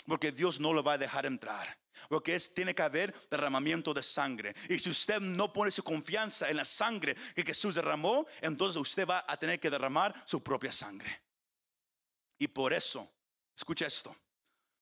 Porque 0.07 0.33
Dios 0.33 0.61
no 0.61 0.73
lo 0.73 0.83
va 0.83 0.95
a 0.95 0.99
dejar 0.99 1.27
entrar. 1.27 1.79
Porque 2.09 2.39
tiene 2.55 2.75
que 2.75 2.83
haber 2.83 3.15
derramamiento 3.29 3.93
de 3.93 4.03
sangre. 4.03 4.55
Y 4.69 4.79
si 4.79 4.91
usted 4.91 5.21
no 5.21 5.53
pone 5.53 5.71
su 5.71 5.83
confianza 5.83 6.49
en 6.49 6.57
la 6.57 6.65
sangre 6.65 7.15
que 7.35 7.45
Jesús 7.45 7.75
derramó, 7.75 8.27
entonces 8.41 8.81
usted 8.81 9.07
va 9.07 9.25
a 9.29 9.37
tener 9.37 9.61
que 9.61 9.71
derramar 9.71 10.15
su 10.27 10.43
propia 10.43 10.73
sangre. 10.73 11.23
Y 12.39 12.49
por 12.49 12.73
eso, 12.73 13.11
escucha 13.55 13.87
esto. 13.87 14.17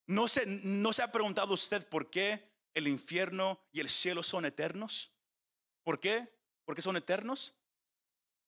¿No 0.07 0.29
se, 0.29 0.47
no 0.47 0.93
se 0.93 1.03
ha 1.03 1.13
preguntado 1.13 1.53
usted 1.55 1.87
por 1.89 2.09
qué 2.09 2.49
el 2.73 2.87
infierno 2.87 3.61
y 3.73 3.81
el 3.81 3.89
cielo 3.89 4.23
son 4.23 4.47
eternos? 4.47 5.18
¿Por 5.89 6.01
qué? 6.01 6.29
Porque 6.67 6.83
son 6.83 6.99
eternos. 6.99 7.55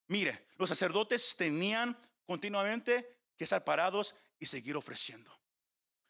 Mire, 0.09 0.49
los 0.59 0.69
sacerdotes 0.69 1.35
tenían 1.39 1.97
continuamente 2.27 3.17
que 3.35 3.45
estar 3.45 3.65
parados 3.65 4.15
y 4.39 4.45
seguir 4.45 4.77
ofreciendo. 4.77 5.35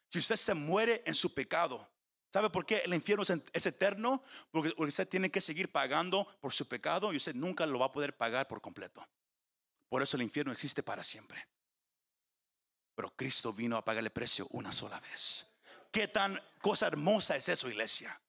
Si 0.09 0.19
usted 0.19 0.35
se 0.35 0.53
muere 0.53 1.01
en 1.05 1.15
su 1.15 1.33
pecado, 1.33 1.89
¿sabe 2.33 2.49
por 2.49 2.65
qué 2.65 2.79
el 2.79 2.93
infierno 2.93 3.23
es 3.53 3.65
eterno? 3.65 4.21
Porque 4.51 4.73
usted 4.75 5.07
tiene 5.07 5.31
que 5.31 5.39
seguir 5.39 5.71
pagando 5.71 6.27
por 6.41 6.51
su 6.51 6.67
pecado 6.67 7.13
y 7.13 7.15
usted 7.15 7.33
nunca 7.33 7.65
lo 7.65 7.79
va 7.79 7.85
a 7.85 7.93
poder 7.93 8.17
pagar 8.17 8.49
por 8.49 8.59
completo. 8.59 9.07
Por 9.87 10.03
eso 10.03 10.17
el 10.17 10.23
infierno 10.23 10.51
existe 10.51 10.83
para 10.83 11.01
siempre. 11.01 11.47
Pero 12.93 13.15
Cristo 13.15 13.53
vino 13.53 13.77
a 13.77 13.85
pagarle 13.85 14.09
precio 14.09 14.47
una 14.49 14.73
sola 14.73 14.99
vez. 14.99 15.47
¿Qué 15.93 16.09
tan 16.09 16.37
cosa 16.59 16.87
hermosa 16.87 17.37
es 17.37 17.47
eso, 17.47 17.69
iglesia? 17.69 18.21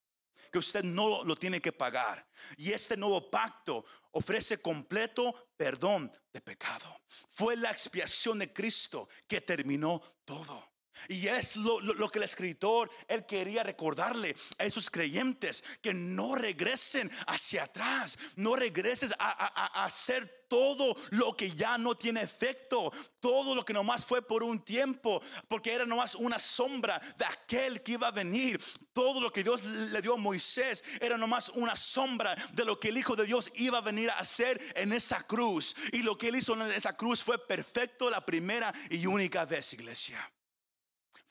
Que 0.52 0.58
usted 0.58 0.84
no 0.84 1.24
lo 1.24 1.34
tiene 1.34 1.60
que 1.60 1.72
pagar. 1.72 2.24
Y 2.58 2.72
este 2.72 2.96
nuevo 2.96 3.30
pacto 3.30 3.84
ofrece 4.12 4.60
completo 4.60 5.50
perdón 5.56 6.12
de 6.32 6.40
pecado. 6.42 7.00
Fue 7.28 7.56
la 7.56 7.70
expiación 7.70 8.38
de 8.38 8.52
Cristo 8.52 9.08
que 9.26 9.40
terminó 9.40 10.00
todo. 10.24 10.71
Y 11.08 11.26
es 11.26 11.56
lo, 11.56 12.10
que 12.10 12.18
el 12.18 12.24
escritor, 12.24 12.90
él 13.08 13.26
quería 13.26 13.62
recordarle 13.62 14.36
a 14.58 14.64
esos 14.64 14.90
creyentes 14.90 15.64
que 15.80 15.92
no 15.92 16.34
regresen 16.34 17.10
hacia 17.26 17.64
atrás, 17.64 18.18
no 18.36 18.54
regreses 18.56 19.12
a, 19.18 19.84
hacer 19.84 20.46
todo 20.48 20.94
lo 21.10 21.34
que 21.34 21.50
ya 21.50 21.78
no 21.78 21.94
tiene 21.94 22.20
efecto, 22.20 22.92
todo 23.20 23.54
lo 23.54 23.64
que 23.64 23.72
nomás 23.72 24.04
fue 24.04 24.20
por 24.20 24.44
un 24.44 24.60
tiempo, 24.60 25.22
porque 25.48 25.72
era 25.72 25.86
nomás 25.86 26.14
una 26.14 26.38
sombra 26.38 27.00
de 27.16 27.24
aquel 27.24 27.82
que 27.82 27.92
iba 27.92 28.08
a 28.08 28.12
venir. 28.12 28.62
Todo 28.92 29.20
lo 29.20 29.32
que 29.32 29.42
Dios 29.42 29.64
le 29.64 30.02
dio 30.02 30.14
a 30.14 30.18
Moisés 30.18 30.84
era 31.00 31.16
nomás 31.16 31.48
una 31.50 31.74
sombra 31.74 32.36
de 32.52 32.66
lo 32.66 32.78
que 32.78 32.88
el 32.88 32.98
Hijo 32.98 33.16
de 33.16 33.24
Dios 33.24 33.50
iba 33.54 33.78
a 33.78 33.82
venir 33.82 34.10
a 34.10 34.18
hacer 34.18 34.60
en 34.76 34.92
esa 34.92 35.22
cruz. 35.22 35.74
Y 35.92 36.02
lo 36.02 36.18
que 36.18 36.28
él 36.28 36.36
hizo 36.36 36.52
en 36.52 36.62
esa 36.70 36.94
cruz 36.96 37.22
fue 37.22 37.38
perfecto 37.38 38.10
la 38.10 38.20
primera 38.20 38.72
y 38.90 39.06
única 39.06 39.46
vez, 39.46 39.72
iglesia 39.72 40.30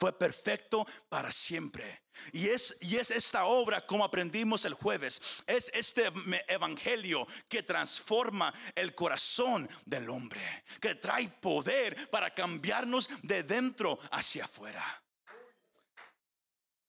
fue 0.01 0.17
perfecto 0.17 0.83
para 1.09 1.31
siempre. 1.31 2.01
Y 2.33 2.47
es, 2.47 2.75
y 2.81 2.95
es 2.95 3.11
esta 3.11 3.45
obra, 3.45 3.85
como 3.85 4.03
aprendimos 4.03 4.65
el 4.65 4.73
jueves, 4.73 5.21
es 5.45 5.69
este 5.75 6.11
evangelio 6.47 7.27
que 7.47 7.61
transforma 7.61 8.51
el 8.73 8.95
corazón 8.95 9.69
del 9.85 10.09
hombre, 10.09 10.41
que 10.81 10.95
trae 10.95 11.29
poder 11.29 12.09
para 12.09 12.33
cambiarnos 12.33 13.09
de 13.21 13.43
dentro 13.43 13.99
hacia 14.09 14.45
afuera. 14.45 15.03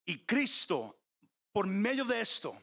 Y 0.07 0.21
Cristo, 0.21 0.97
por 1.53 1.67
medio 1.67 2.07
de 2.07 2.19
esto, 2.19 2.59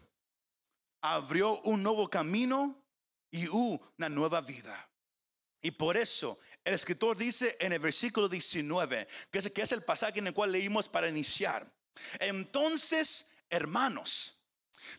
abrió 1.02 1.60
un 1.62 1.84
nuevo 1.84 2.10
camino 2.10 2.84
y 3.30 3.48
una 3.50 4.10
nueva 4.10 4.42
vida. 4.42 4.90
Y 5.62 5.70
por 5.70 5.96
eso 5.96 6.40
el 6.70 6.76
escritor 6.76 7.18
dice 7.18 7.58
en 7.60 7.74
el 7.74 7.80
versículo 7.80 8.30
19, 8.30 9.08
que 9.32 9.40
es, 9.40 9.46
es 9.48 9.72
el 9.72 9.84
pasaje 9.84 10.20
en 10.20 10.28
el 10.28 10.36
cual 10.36 10.52
leímos 10.52 10.88
para 10.88 11.10
iniciar. 11.10 11.66
Entonces, 12.20 13.32
hermanos, 13.50 14.44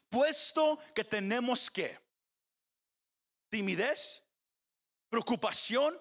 puesto 0.09 0.81
que 0.97 1.05
tenemos 1.05 1.71
que 1.71 1.97
timidez, 3.51 4.21
preocupación, 5.09 5.97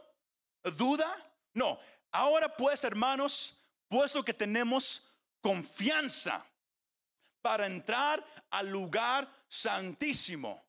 duda, 0.76 1.36
no, 1.54 1.80
ahora 2.12 2.56
pues, 2.58 2.84
hermanos, 2.84 3.64
puesto 3.88 4.26
que 4.26 4.34
tenemos 4.34 5.20
confianza 5.40 6.44
para 7.44 7.68
entrar 7.68 8.26
al 8.50 8.70
lugar 8.70 9.32
santísimo. 9.48 10.68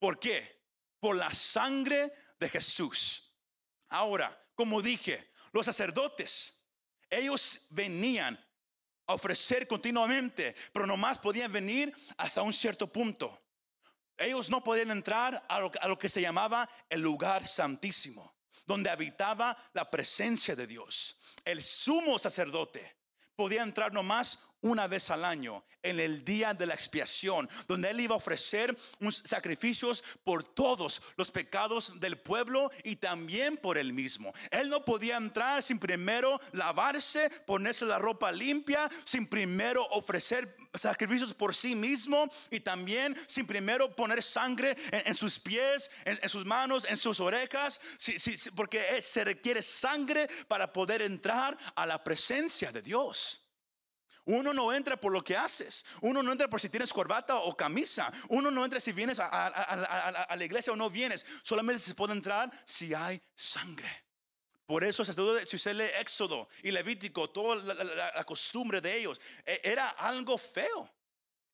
¿Por 0.00 0.18
qué? 0.18 0.60
Por 0.98 1.14
la 1.14 1.30
sangre 1.30 2.12
de 2.40 2.48
Jesús. 2.48 3.33
Ahora, 3.94 4.36
como 4.56 4.82
dije, 4.82 5.30
los 5.52 5.66
sacerdotes, 5.66 6.66
ellos 7.08 7.68
venían 7.70 8.34
a 9.06 9.14
ofrecer 9.14 9.68
continuamente, 9.68 10.56
pero 10.72 10.84
nomás 10.84 11.16
podían 11.16 11.52
venir 11.52 11.94
hasta 12.16 12.42
un 12.42 12.52
cierto 12.52 12.92
punto. 12.92 13.40
Ellos 14.16 14.50
no 14.50 14.64
podían 14.64 14.90
entrar 14.90 15.46
a 15.48 15.60
lo, 15.60 15.96
que 15.96 16.08
se 16.08 16.20
llamaba 16.20 16.68
el 16.90 17.02
lugar 17.02 17.46
santísimo, 17.46 18.36
donde 18.66 18.90
habitaba 18.90 19.56
la 19.74 19.88
presencia 19.88 20.56
de 20.56 20.66
Dios. 20.66 21.16
El 21.44 21.62
sumo 21.62 22.18
sacerdote 22.18 22.96
podía 23.36 23.62
entrar 23.62 23.92
nomás 23.92 24.40
una 24.64 24.86
vez 24.86 25.10
al 25.10 25.24
año, 25.24 25.62
en 25.82 26.00
el 26.00 26.24
día 26.24 26.54
de 26.54 26.66
la 26.66 26.72
expiación, 26.72 27.48
donde 27.68 27.90
él 27.90 28.00
iba 28.00 28.14
a 28.14 28.18
ofrecer 28.18 28.74
sacrificios 29.24 30.02
por 30.24 30.42
todos 30.42 31.02
los 31.16 31.30
pecados 31.30 32.00
del 32.00 32.16
pueblo 32.16 32.70
y 32.82 32.96
también 32.96 33.58
por 33.58 33.76
él 33.76 33.92
mismo. 33.92 34.32
Él 34.50 34.70
no 34.70 34.82
podía 34.82 35.18
entrar 35.18 35.62
sin 35.62 35.78
primero 35.78 36.40
lavarse, 36.52 37.28
ponerse 37.46 37.84
la 37.84 37.98
ropa 37.98 38.32
limpia, 38.32 38.90
sin 39.04 39.26
primero 39.26 39.84
ofrecer 39.90 40.56
sacrificios 40.72 41.34
por 41.34 41.54
sí 41.54 41.74
mismo 41.74 42.28
y 42.50 42.60
también 42.60 43.14
sin 43.26 43.46
primero 43.46 43.94
poner 43.94 44.22
sangre 44.22 44.76
en, 44.90 45.14
sus 45.14 45.38
pies, 45.38 45.90
en, 46.06 46.26
sus 46.28 46.46
manos, 46.46 46.86
en 46.88 46.96
sus 46.96 47.20
orejas, 47.20 47.80
porque 48.56 49.02
se 49.02 49.24
requiere 49.24 49.62
sangre 49.62 50.26
para 50.48 50.72
poder 50.72 51.02
entrar 51.02 51.56
a 51.76 51.84
la 51.84 52.02
presencia 52.02 52.72
de 52.72 52.80
Dios. 52.80 53.43
Uno 54.26 54.54
no 54.54 54.72
entra 54.72 54.96
por 54.96 55.12
lo 55.12 55.22
que 55.22 55.36
haces. 55.36 55.84
Uno 56.00 56.22
no 56.22 56.32
entra 56.32 56.48
por 56.48 56.60
si 56.60 56.68
tienes 56.68 56.92
corbata 56.92 57.36
o 57.36 57.56
camisa. 57.56 58.10
Uno 58.28 58.50
no 58.50 58.64
entra 58.64 58.80
si 58.80 58.92
vienes 58.92 59.18
a, 59.20 60.26
la 60.36 60.44
iglesia 60.44 60.72
o 60.72 60.76
no 60.76 60.88
vienes. 60.88 61.26
Solamente 61.42 61.80
se 61.80 61.94
puede 61.94 62.14
entrar 62.14 62.50
si 62.64 62.94
hay 62.94 63.20
sangre. 63.34 64.04
Por 64.66 64.82
eso, 64.82 65.04
si 65.04 65.56
usted 65.56 65.74
lee 65.74 65.84
Éxodo 66.00 66.48
y 66.62 66.70
Levítico, 66.70 67.28
toda 67.28 67.56
la, 67.56 68.24
costumbre 68.24 68.80
de 68.80 68.96
ellos, 68.96 69.20
e, 69.44 69.60
era 69.62 69.90
algo 69.90 70.38
feo. 70.38 70.90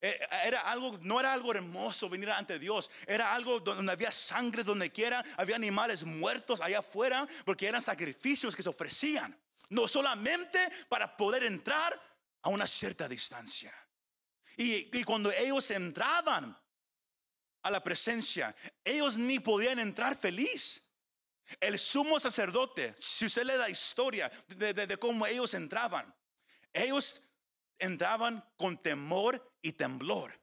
E, 0.01 0.21
era 0.45 0.61
algo, 0.61 0.97
no 1.03 1.19
era 1.19 1.33
algo 1.33 1.53
hermoso 1.53 2.09
venir 2.09 2.31
ante 2.31 2.61
Dios. 2.61 2.89
Era 3.09 3.35
algo 3.35 3.59
donde 3.59 3.91
había 3.91 4.13
sangre 4.13 4.63
donde 4.63 4.91
quiera, 4.91 5.25
había 5.37 5.57
animales 5.57 6.05
muertos 6.05 6.61
allá 6.61 6.79
afuera, 6.79 7.27
porque 7.45 7.67
eran 7.67 7.83
sacrificios 7.83 8.55
que 8.55 8.63
se 8.63 8.69
ofrecían. 8.69 9.37
No 9.71 9.89
solamente 9.89 10.61
para 10.89 11.17
poder 11.17 11.43
entrar, 11.43 11.99
a 12.43 12.49
una 12.49 12.67
cierta 12.67 13.09
distancia. 13.09 13.75
Y, 14.57 15.05
cuando 15.05 15.33
ellos 15.33 15.71
entraban 15.71 16.57
a 17.63 17.71
la 17.71 17.83
presencia, 17.83 18.55
ellos 18.85 19.17
ni 19.17 19.39
podían 19.41 19.79
entrar 19.79 20.17
feliz. 20.17 20.87
El 21.59 21.79
sumo 21.79 22.21
sacerdote, 22.21 22.95
si 22.99 23.27
usted 23.27 23.45
le 23.45 23.57
da 23.57 23.69
historia 23.69 24.31
de, 24.49 24.73
de 24.75 24.97
cómo 24.99 25.27
ellos 25.27 25.55
entraban, 25.55 26.15
ellos 26.73 27.23
entraban 27.79 28.45
con 28.57 28.77
temor 28.81 29.57
y 29.63 29.73
temblor, 29.73 30.39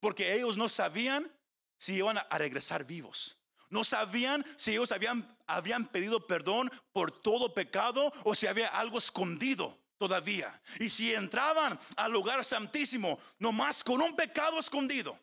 porque 0.00 0.34
ellos 0.34 0.56
no 0.56 0.68
sabían 0.68 1.32
si 1.78 1.94
iban 1.94 2.18
a 2.18 2.38
regresar 2.38 2.84
vivos. 2.84 3.40
No 3.70 3.84
sabían 3.84 4.44
si 4.56 4.72
ellos 4.72 4.92
habían, 4.92 5.36
habían 5.46 5.86
pedido 5.88 6.26
perdón 6.26 6.70
por 6.92 7.10
todo 7.10 7.54
pecado 7.54 8.12
o 8.24 8.34
si 8.34 8.46
había 8.46 8.68
algo 8.68 8.98
escondido 8.98 9.85
todavía. 9.98 10.60
Y 10.78 10.88
si 10.88 11.14
entraban 11.14 11.78
al 11.96 12.12
lugar 12.12 12.44
santísimo, 12.44 13.18
nomás 13.38 13.82
con 13.82 14.00
un 14.00 14.14
pecado 14.14 14.58
escondido, 14.58 15.18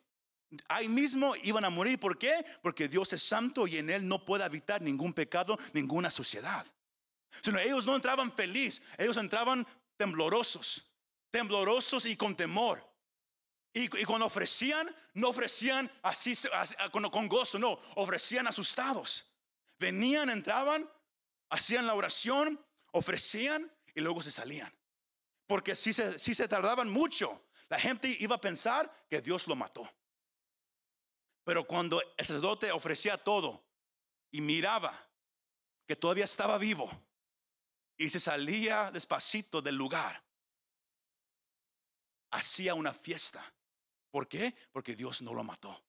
ahí 0.68 0.88
mismo 0.88 1.34
iban 1.42 1.64
a 1.64 1.70
morir. 1.70 1.98
¿Por 1.98 2.18
qué? 2.18 2.44
Porque 2.62 2.88
Dios 2.88 3.12
es 3.12 3.22
santo 3.22 3.66
y 3.66 3.78
en 3.78 3.90
Él 3.90 4.06
no 4.06 4.24
puede 4.24 4.44
habitar 4.44 4.82
ningún 4.82 5.12
pecado, 5.12 5.58
ninguna 5.72 6.10
sociedad. 6.10 6.66
Sino 7.42 7.58
ellos 7.58 7.86
no 7.86 7.96
entraban 7.96 8.32
feliz, 8.32 8.80
ellos 8.96 9.16
entraban 9.16 9.66
temblorosos, 9.96 10.90
temblorosos 11.30 12.06
y 12.06 12.16
con 12.16 12.36
temor. 12.36 12.84
Y, 13.76 13.88
cuando 13.88 14.26
ofrecían, 14.26 14.88
no 15.14 15.30
ofrecían 15.30 15.90
así, 16.02 16.34
con, 16.92 17.10
con 17.10 17.28
gozo, 17.28 17.58
no, 17.58 17.76
ofrecían 17.96 18.46
asustados. 18.46 19.26
Venían, 19.80 20.30
entraban, 20.30 20.88
hacían 21.50 21.84
la 21.84 21.94
oración, 21.94 22.64
ofrecían 22.92 23.68
y 23.94 24.00
luego 24.00 24.22
se 24.22 24.30
salían. 24.30 24.72
Porque 25.46 25.74
si 25.74 25.92
se, 25.92 26.18
si 26.18 26.34
se 26.34 26.48
tardaban 26.48 26.90
mucho, 26.90 27.46
la 27.68 27.78
gente 27.78 28.16
iba 28.20 28.36
a 28.36 28.40
pensar 28.40 29.06
que 29.08 29.20
Dios 29.20 29.46
lo 29.46 29.56
mató. 29.56 29.88
Pero 31.44 31.66
cuando 31.66 32.00
el 32.16 32.26
sacerdote 32.26 32.72
ofrecía 32.72 33.18
todo 33.18 33.64
y 34.30 34.40
miraba 34.40 35.08
que 35.86 35.96
todavía 35.96 36.24
estaba 36.24 36.56
vivo 36.58 36.90
y 37.96 38.08
se 38.08 38.18
salía 38.18 38.90
despacito 38.90 39.60
del 39.60 39.76
lugar, 39.76 40.22
hacía 42.30 42.74
una 42.74 42.92
fiesta. 42.92 43.44
¿Por 44.10 44.26
qué? 44.26 44.54
Porque 44.72 44.96
Dios 44.96 45.22
no 45.22 45.34
lo 45.34 45.44
mató. 45.44 45.84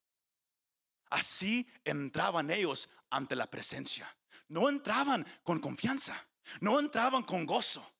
Así 1.09 1.67
entraban 1.83 2.51
ellos 2.51 2.89
ante 3.09 3.35
la 3.35 3.49
presencia. 3.49 4.13
No 4.47 4.69
entraban 4.69 5.25
con 5.43 5.59
confianza, 5.59 6.21
no 6.59 6.79
entraban 6.79 7.23
con 7.23 7.45
gozo, 7.45 7.94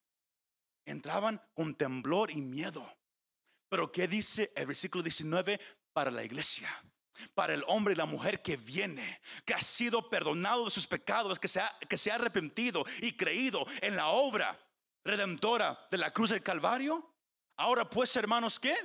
entraban 0.85 1.41
con 1.53 1.75
temblor 1.75 2.31
y 2.31 2.41
miedo. 2.41 2.85
Pero 3.69 3.91
¿qué 3.91 4.07
dice 4.07 4.51
el 4.55 4.67
versículo 4.67 5.03
19 5.03 5.59
para 5.93 6.11
la 6.11 6.23
iglesia? 6.23 6.69
Para 7.33 7.53
el 7.53 7.63
hombre 7.67 7.93
y 7.93 7.97
la 7.97 8.05
mujer 8.05 8.41
que 8.41 8.57
viene, 8.57 9.21
que 9.45 9.53
ha 9.53 9.61
sido 9.61 10.09
perdonado 10.09 10.65
de 10.65 10.71
sus 10.71 10.85
pecados, 10.85 11.39
que 11.39 11.47
se 11.47 11.61
ha, 11.61 11.79
que 11.87 11.97
se 11.97 12.11
ha 12.11 12.15
arrepentido 12.15 12.85
y 13.01 13.13
creído 13.13 13.65
en 13.81 13.95
la 13.95 14.07
obra 14.07 14.59
redentora 15.03 15.87
de 15.89 15.97
la 15.97 16.11
cruz 16.11 16.31
del 16.31 16.43
Calvario. 16.43 17.15
Ahora 17.55 17.89
pues, 17.89 18.15
hermanos, 18.17 18.59
¿qué? 18.59 18.75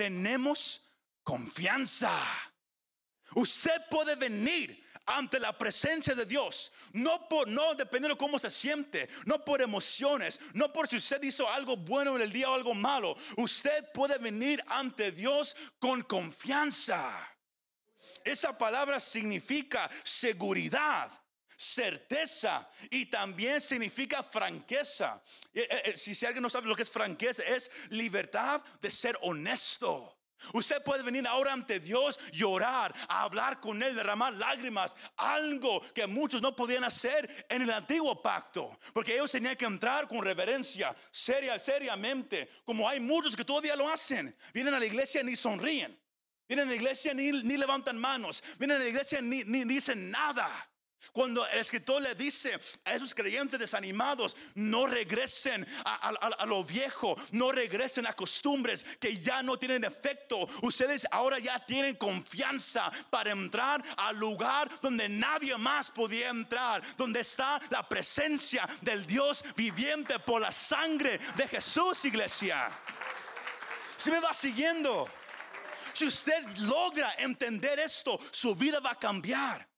tenemos 0.00 0.96
confianza. 1.22 2.10
Usted 3.34 3.82
puede 3.90 4.16
venir 4.16 4.79
ante 5.06 5.40
la 5.40 5.56
presencia 5.56 6.14
de 6.14 6.26
Dios, 6.26 6.72
no 6.92 7.28
por 7.28 7.48
no 7.48 7.74
dependiendo 7.74 8.16
cómo 8.16 8.38
se 8.38 8.50
siente, 8.50 9.08
no 9.24 9.44
por 9.44 9.60
emociones, 9.60 10.40
no 10.54 10.72
por 10.72 10.88
si 10.88 10.96
usted 10.96 11.22
hizo 11.22 11.48
algo 11.48 11.76
bueno 11.76 12.16
en 12.16 12.22
el 12.22 12.32
día 12.32 12.50
o 12.50 12.54
algo 12.54 12.74
malo. 12.74 13.16
Usted 13.36 13.90
puede 13.92 14.18
venir 14.18 14.62
ante 14.66 15.12
Dios 15.12 15.56
con 15.78 16.02
confianza. 16.02 17.28
Esa 18.24 18.56
palabra 18.56 19.00
significa 19.00 19.90
seguridad, 20.02 21.10
certeza 21.56 22.70
y 22.90 23.06
también 23.06 23.60
significa 23.60 24.22
franqueza. 24.22 25.22
Eh, 25.52 25.66
eh, 25.70 25.82
eh, 25.86 25.96
si, 25.96 26.24
alguien 26.24 26.42
no 26.42 26.50
sabe 26.50 26.68
lo 26.68 26.76
que 26.76 26.82
es 26.82 26.90
franqueza, 26.90 27.42
es 27.42 27.70
libertad 27.90 28.62
de 28.80 28.90
ser 28.90 29.18
honesto. 29.22 30.19
Usted 30.52 30.82
puede 30.82 31.02
venir 31.02 31.26
ahora 31.26 31.52
ante 31.52 31.80
Dios, 31.80 32.18
llorar, 32.32 32.94
hablar 33.08 33.60
con 33.60 33.82
Él, 33.82 33.94
derramar 33.94 34.32
lágrimas, 34.34 34.96
algo 35.16 35.80
que 35.92 36.06
muchos 36.06 36.40
no 36.40 36.54
podían 36.54 36.84
hacer 36.84 37.46
en 37.48 37.62
el 37.62 37.70
antiguo 37.70 38.20
pacto, 38.22 38.78
porque 38.92 39.14
ellos 39.14 39.30
tenían 39.30 39.56
que 39.56 39.64
entrar 39.64 40.08
con 40.08 40.24
reverencia, 40.24 40.94
seria, 41.10 41.58
seriamente, 41.58 42.48
como 42.64 42.88
hay 42.88 43.00
muchos 43.00 43.36
que 43.36 43.44
todavía 43.44 43.76
lo 43.76 43.88
hacen. 43.88 44.34
Vienen 44.52 44.74
a 44.74 44.78
la 44.78 44.86
iglesia 44.86 45.22
ni 45.22 45.36
sonríen, 45.36 45.98
vienen 46.48 46.68
a 46.68 46.70
la 46.70 46.76
iglesia 46.76 47.14
ni, 47.14 47.32
ni 47.32 47.56
levantan 47.56 47.98
manos, 47.98 48.42
vienen 48.58 48.78
a 48.78 48.80
la 48.80 48.88
iglesia 48.88 49.20
ni, 49.20 49.44
ni 49.44 49.64
dicen 49.64 50.10
nada. 50.10 50.69
Cuando 51.12 51.46
el 51.48 51.58
escritor 51.58 52.00
le 52.02 52.14
dice 52.14 52.58
a 52.84 52.94
esos 52.94 53.14
creyentes 53.14 53.58
desanimados, 53.58 54.36
no 54.54 54.86
regresen 54.86 55.66
a, 55.84 56.46
lo 56.46 56.62
viejo, 56.62 57.16
no 57.32 57.50
regresen 57.52 58.06
a 58.06 58.12
costumbres 58.12 58.84
que 59.00 59.16
ya 59.16 59.42
no 59.42 59.58
tienen 59.58 59.84
efecto. 59.84 60.48
Ustedes 60.62 61.06
ahora 61.10 61.38
ya 61.38 61.58
tienen 61.66 61.96
confianza 61.96 62.90
para 63.10 63.32
entrar 63.32 63.82
al 63.96 64.18
lugar 64.18 64.70
donde 64.80 65.08
nadie 65.08 65.56
más 65.56 65.90
podía 65.90 66.28
entrar, 66.28 66.82
donde 66.96 67.20
está 67.20 67.60
la 67.70 67.88
presencia 67.88 68.68
del 68.82 69.06
Dios 69.06 69.44
viviente 69.56 70.18
por 70.20 70.40
la 70.40 70.52
sangre 70.52 71.18
de 71.36 71.48
Jesús, 71.48 72.04
iglesia. 72.04 72.70
Si 73.96 74.10
me 74.10 74.20
va 74.20 74.32
siguiendo, 74.32 75.08
si 75.92 76.06
usted 76.06 76.46
logra 76.58 77.14
entender 77.18 77.78
esto, 77.78 78.18
su 78.30 78.54
vida 78.54 78.80
va 78.80 78.92
a 78.92 78.98
cambiar. 78.98 79.69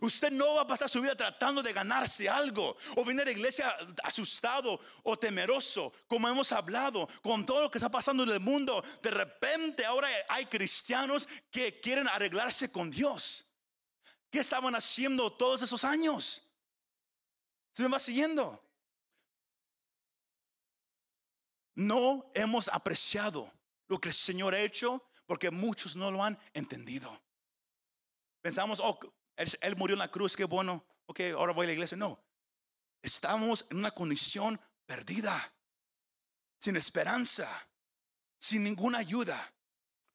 Usted 0.00 0.30
no 0.30 0.54
va 0.54 0.62
a 0.62 0.66
pasar 0.66 0.88
su 0.88 1.00
vida 1.00 1.16
tratando 1.16 1.62
de 1.62 1.72
ganarse 1.72 2.28
algo 2.28 2.76
o 2.96 3.04
venir 3.04 3.22
a 3.22 3.24
la 3.26 3.30
iglesia 3.32 3.76
asustado 4.02 4.80
o 5.02 5.18
temeroso, 5.18 5.92
como 6.06 6.28
hemos 6.28 6.52
hablado, 6.52 7.08
con 7.22 7.44
todo 7.44 7.62
lo 7.62 7.70
que 7.70 7.78
está 7.78 7.90
pasando 7.90 8.22
en 8.22 8.30
el 8.30 8.40
mundo. 8.40 8.82
De 9.02 9.10
repente 9.10 9.84
ahora 9.84 10.08
hay 10.28 10.46
cristianos 10.46 11.28
que 11.50 11.80
quieren 11.80 12.08
arreglarse 12.08 12.70
con 12.70 12.90
Dios. 12.90 13.44
¿Qué 14.30 14.40
estaban 14.40 14.74
haciendo 14.74 15.32
todos 15.32 15.62
esos 15.62 15.84
años? 15.84 16.42
¿Se 17.72 17.82
me 17.82 17.88
va 17.88 17.98
siguiendo? 17.98 18.60
No 21.74 22.30
hemos 22.34 22.68
apreciado 22.68 23.50
lo 23.86 24.00
que 24.00 24.08
el 24.08 24.14
Señor 24.14 24.54
ha 24.54 24.60
hecho 24.60 25.02
porque 25.26 25.50
muchos 25.50 25.94
no 25.94 26.10
lo 26.10 26.24
han 26.24 26.38
entendido. 26.54 27.22
Pensamos, 28.40 28.80
oh, 28.82 28.98
él, 29.38 29.76
murió 29.76 29.94
en 29.94 30.00
la 30.00 30.10
cruz, 30.10 30.36
qué 30.36 30.44
bueno. 30.44 30.84
Ok, 31.06 31.20
ahora 31.36 31.52
voy 31.52 31.64
a 31.64 31.68
la 31.68 31.72
iglesia. 31.72 31.96
No, 31.96 32.18
estamos 33.02 33.66
en 33.70 33.78
una 33.78 33.92
condición 33.92 34.60
perdida, 34.86 35.52
sin 36.60 36.76
esperanza, 36.76 37.48
sin 38.38 38.64
ninguna 38.64 38.98
ayuda. 38.98 39.52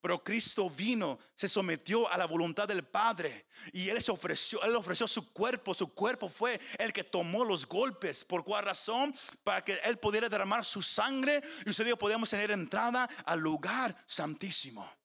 Pero 0.02 0.22
Cristo 0.22 0.70
vino, 0.70 1.18
se 1.34 1.48
sometió 1.48 2.12
a 2.12 2.18
la 2.18 2.26
voluntad 2.26 2.68
del 2.68 2.84
Padre 2.84 3.46
y 3.72 3.88
Él 3.88 4.02
se 4.02 4.12
ofreció, 4.12 4.62
Él 4.64 4.76
ofreció 4.76 5.08
su 5.08 5.32
cuerpo. 5.32 5.74
Su 5.74 5.94
cuerpo 5.94 6.28
fue 6.28 6.60
el 6.78 6.92
que 6.92 7.06
tomó 7.06 7.46
los 7.46 7.66
golpes. 7.66 8.26
¿Por 8.26 8.44
cuál 8.44 8.66
razón? 8.66 9.16
Para 9.46 9.64
que 9.64 9.80
Él 9.86 9.98
pudiera 9.98 10.28
derramar 10.28 10.66
su 10.66 10.82
sangre 10.82 11.42
y 11.66 11.70
usted 11.70 11.88
y 11.88 12.28
tener 12.28 12.52
entrada 12.52 13.10
al 13.26 13.40
lugar 13.40 13.96
santísimo 14.06 15.03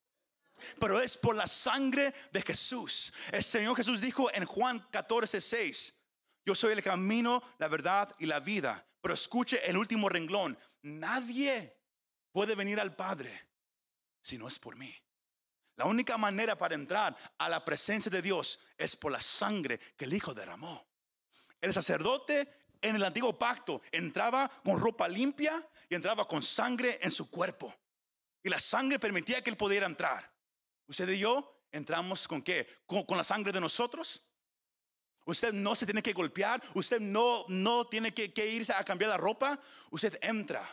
pero 0.78 1.00
es 1.00 1.16
por 1.16 1.36
la 1.36 1.46
sangre 1.46 2.14
de 2.32 2.42
Jesús. 2.42 3.12
El 3.32 3.42
Señor 3.42 3.76
Jesús 3.76 4.00
dijo 4.00 4.32
en 4.32 4.44
Juan 4.44 4.80
14, 4.90 5.40
6, 5.40 5.94
yo 6.44 6.54
soy 6.54 6.72
el 6.72 6.82
camino, 6.82 7.42
la 7.58 7.68
verdad 7.68 8.14
y 8.18 8.26
la 8.26 8.40
vida. 8.40 8.84
Pero 9.00 9.14
escuche 9.14 9.60
el 9.68 9.76
último 9.76 10.08
renglón, 10.08 10.58
nadie 10.82 11.76
puede 12.32 12.54
venir 12.54 12.80
al 12.80 12.94
Padre 12.94 13.48
si 14.20 14.38
no 14.38 14.48
es 14.48 14.58
por 14.58 14.76
mí. 14.76 14.94
La 15.76 15.84
única 15.84 16.18
manera 16.18 16.56
para 16.56 16.74
entrar 16.74 17.16
a 17.38 17.48
la 17.48 17.64
presencia 17.64 18.10
de 18.10 18.20
Dios 18.20 18.60
es 18.76 18.96
por 18.96 19.12
la 19.12 19.20
sangre 19.20 19.78
que 19.96 20.06
el 20.06 20.14
Hijo 20.14 20.34
derramó. 20.34 20.86
El 21.60 21.72
sacerdote 21.72 22.48
en 22.80 22.96
el 22.96 23.04
antiguo 23.04 23.38
pacto 23.38 23.82
entraba 23.92 24.50
con 24.64 24.80
ropa 24.80 25.08
limpia 25.08 25.64
y 25.88 25.94
entraba 25.94 26.26
con 26.26 26.42
sangre 26.42 26.98
en 27.02 27.10
su 27.10 27.30
cuerpo. 27.30 27.74
Y 28.42 28.48
la 28.48 28.58
sangre 28.58 28.98
permitía 28.98 29.42
que 29.42 29.50
él 29.50 29.56
pudiera 29.56 29.86
entrar. 29.86 30.28
Usted 30.88 31.08
y 31.10 31.18
yo 31.18 31.66
entramos 31.70 32.26
con 32.26 32.42
qué? 32.42 32.66
Con, 32.86 33.04
la 33.16 33.24
sangre 33.24 33.52
de 33.52 33.60
nosotros. 33.60 34.32
Usted 35.26 35.52
no 35.52 35.74
se 35.74 35.84
tiene 35.84 36.02
que 36.02 36.14
golpear, 36.14 36.62
usted 36.74 37.00
no, 37.00 37.44
no 37.48 37.86
tiene 37.86 38.14
que, 38.14 38.46
irse 38.46 38.72
a 38.72 38.82
cambiar 38.82 39.10
la 39.10 39.18
ropa. 39.18 39.60
Usted 39.90 40.18
entra 40.22 40.66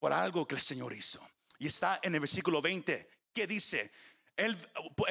por 0.00 0.12
algo 0.12 0.46
que 0.46 0.56
el 0.56 0.60
Señor 0.60 0.92
hizo. 0.92 1.24
Y 1.60 1.68
está 1.68 2.00
en 2.02 2.14
el 2.14 2.20
versículo 2.20 2.60
20, 2.60 3.08
que 3.32 3.46
dice, 3.46 3.92
Él, 4.38 4.56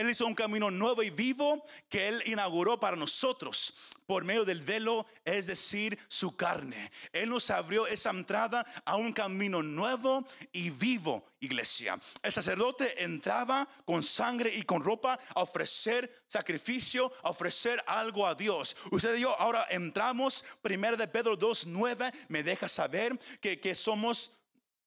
hizo 0.10 0.26
un 0.26 0.34
camino 0.34 0.72
nuevo 0.72 1.04
y 1.04 1.10
vivo 1.10 1.62
que 1.90 2.08
Él 2.08 2.24
inauguró 2.26 2.80
para 2.80 2.96
nosotros 2.96 3.74
por 4.06 4.24
medio 4.24 4.46
del 4.46 4.62
velo, 4.62 5.06
es 5.26 5.48
decir, 5.48 6.00
su 6.08 6.38
carne. 6.38 6.90
Él 7.12 7.30
nos 7.30 7.50
abrió 7.50 7.86
esa 7.88 8.10
entrada 8.10 8.66
a 8.86 8.96
un 8.96 9.12
camino 9.12 9.62
nuevo 9.62 10.26
y 10.54 10.70
vivo, 10.70 11.26
iglesia. 11.42 12.00
El 12.24 12.32
sacerdote 12.32 13.04
entraba 13.04 13.68
con 13.84 14.02
sangre 14.02 14.50
y 14.56 14.64
con 14.64 14.82
ropa 14.82 15.20
a 15.36 15.42
ofrecer 15.42 16.24
sacrificio, 16.26 17.12
a 17.22 17.32
ofrecer 17.32 17.84
algo 17.86 18.26
a 18.26 18.34
Dios. 18.34 18.78
Usted 18.92 19.18
y 19.18 19.22
yo 19.22 19.38
ahora 19.38 19.68
entramos, 19.70 20.46
primero 20.62 20.96
de 20.96 21.10
Pedro 21.10 21.38
2.9 21.38 22.14
me 22.30 22.44
deja 22.44 22.70
saber 22.70 23.20
que, 23.42 23.60
que 23.60 23.76
somos 23.76 24.32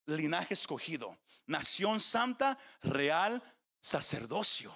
linaje 0.07 0.55
escogido, 0.55 1.16
nación 1.46 2.00
santa, 2.00 2.59
real, 2.83 3.42
sacerdocio. 3.81 4.73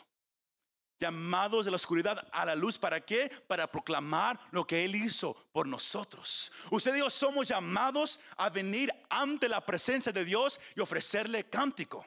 Llamados 0.99 1.65
de 1.65 1.71
la 1.71 1.77
oscuridad 1.77 2.27
a 2.33 2.45
la 2.45 2.55
luz, 2.55 2.79
¿para 2.79 3.01
qué? 3.01 3.29
Para 3.47 3.67
proclamar 3.67 4.39
lo 4.53 4.67
que 4.67 4.85
Él 4.85 4.95
hizo 4.95 5.35
por 5.53 5.67
nosotros. 5.67 6.53
Usted 6.71 6.97
yo 6.97 7.11
somos 7.11 7.49
llamados 7.49 8.21
a 8.37 8.49
venir 8.49 8.93
ante 9.11 9.49
la 9.49 9.61
presencia 9.61 10.13
de 10.13 10.25
Dios 10.25 10.61
y 10.77 10.81
ofrecerle 10.81 11.45
cántico. 11.45 12.07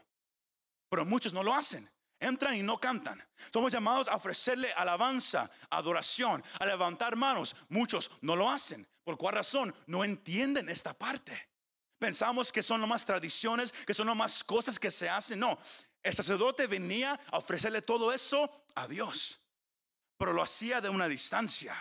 Pero 0.89 1.05
muchos 1.05 1.33
no 1.33 1.43
lo 1.43 1.53
hacen. 1.53 1.88
Entran 2.19 2.55
y 2.55 2.63
no 2.63 2.79
cantan. 2.79 3.23
Somos 3.53 3.71
llamados 3.71 4.07
a 4.07 4.15
ofrecerle 4.15 4.71
alabanza, 4.73 5.51
adoración, 5.69 6.43
a 6.60 6.65
levantar 6.65 7.15
manos. 7.15 7.55
Muchos 7.69 8.10
no 8.21 8.36
lo 8.36 8.49
hacen. 8.49 8.88
¿Por 9.03 9.17
cuál 9.17 9.36
razón? 9.36 9.75
No 9.86 10.03
entienden 10.03 10.69
esta 10.69 10.93
parte. 10.93 11.49
Pensamos 11.99 12.51
que 12.51 12.63
son 12.63 12.81
nomás 12.81 13.05
tradiciones, 13.05 13.71
que 13.71 13.93
son 13.93 14.07
nomás 14.07 14.43
cosas 14.43 14.79
que 14.79 14.91
se 14.91 15.10
hacen. 15.10 15.39
No, 15.39 15.57
el 16.07 16.15
sacerdote 16.15 16.67
venía 16.67 17.19
a 17.31 17.37
ofrecerle 17.37 17.81
todo 17.81 18.13
eso 18.13 18.63
a 18.75 18.87
Dios, 18.87 19.41
pero 20.17 20.31
lo 20.31 20.41
hacía 20.41 20.79
de 20.79 20.89
una 20.89 21.07
distancia. 21.07 21.75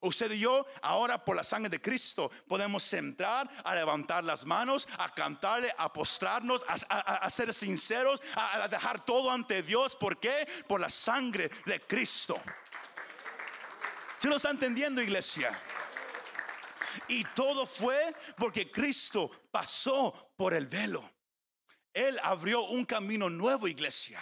Usted 0.00 0.30
y 0.30 0.38
yo, 0.38 0.64
ahora 0.82 1.22
por 1.24 1.34
la 1.34 1.44
sangre 1.44 1.68
de 1.68 1.80
Cristo, 1.80 2.30
podemos 2.46 2.90
entrar 2.92 3.50
a 3.64 3.74
levantar 3.74 4.22
las 4.22 4.44
manos, 4.44 4.88
a 4.98 5.12
cantarle, 5.12 5.74
a 5.76 5.92
postrarnos, 5.92 6.64
a, 6.68 7.28
ser 7.30 7.52
sinceros, 7.52 8.22
a, 8.34 8.68
dejar 8.68 9.04
todo 9.04 9.30
ante 9.30 9.62
Dios. 9.62 9.96
¿Por 9.96 10.20
qué? 10.20 10.46
Por 10.68 10.80
la 10.80 10.88
sangre 10.88 11.50
de 11.66 11.80
Cristo. 11.80 12.40
¿Se 14.18 14.28
lo 14.28 14.36
está 14.36 14.50
entendiendo, 14.50 15.02
iglesia? 15.02 15.58
Y 17.08 17.24
todo 17.24 17.66
fue 17.66 18.14
porque 18.36 18.70
Cristo 18.70 19.30
pasó 19.50 20.32
por 20.36 20.54
el 20.54 20.66
velo. 20.66 21.13
Él 21.94 22.18
abrió 22.22 22.64
un 22.64 22.84
camino 22.84 23.30
nuevo, 23.30 23.66
iglesia. 23.68 24.20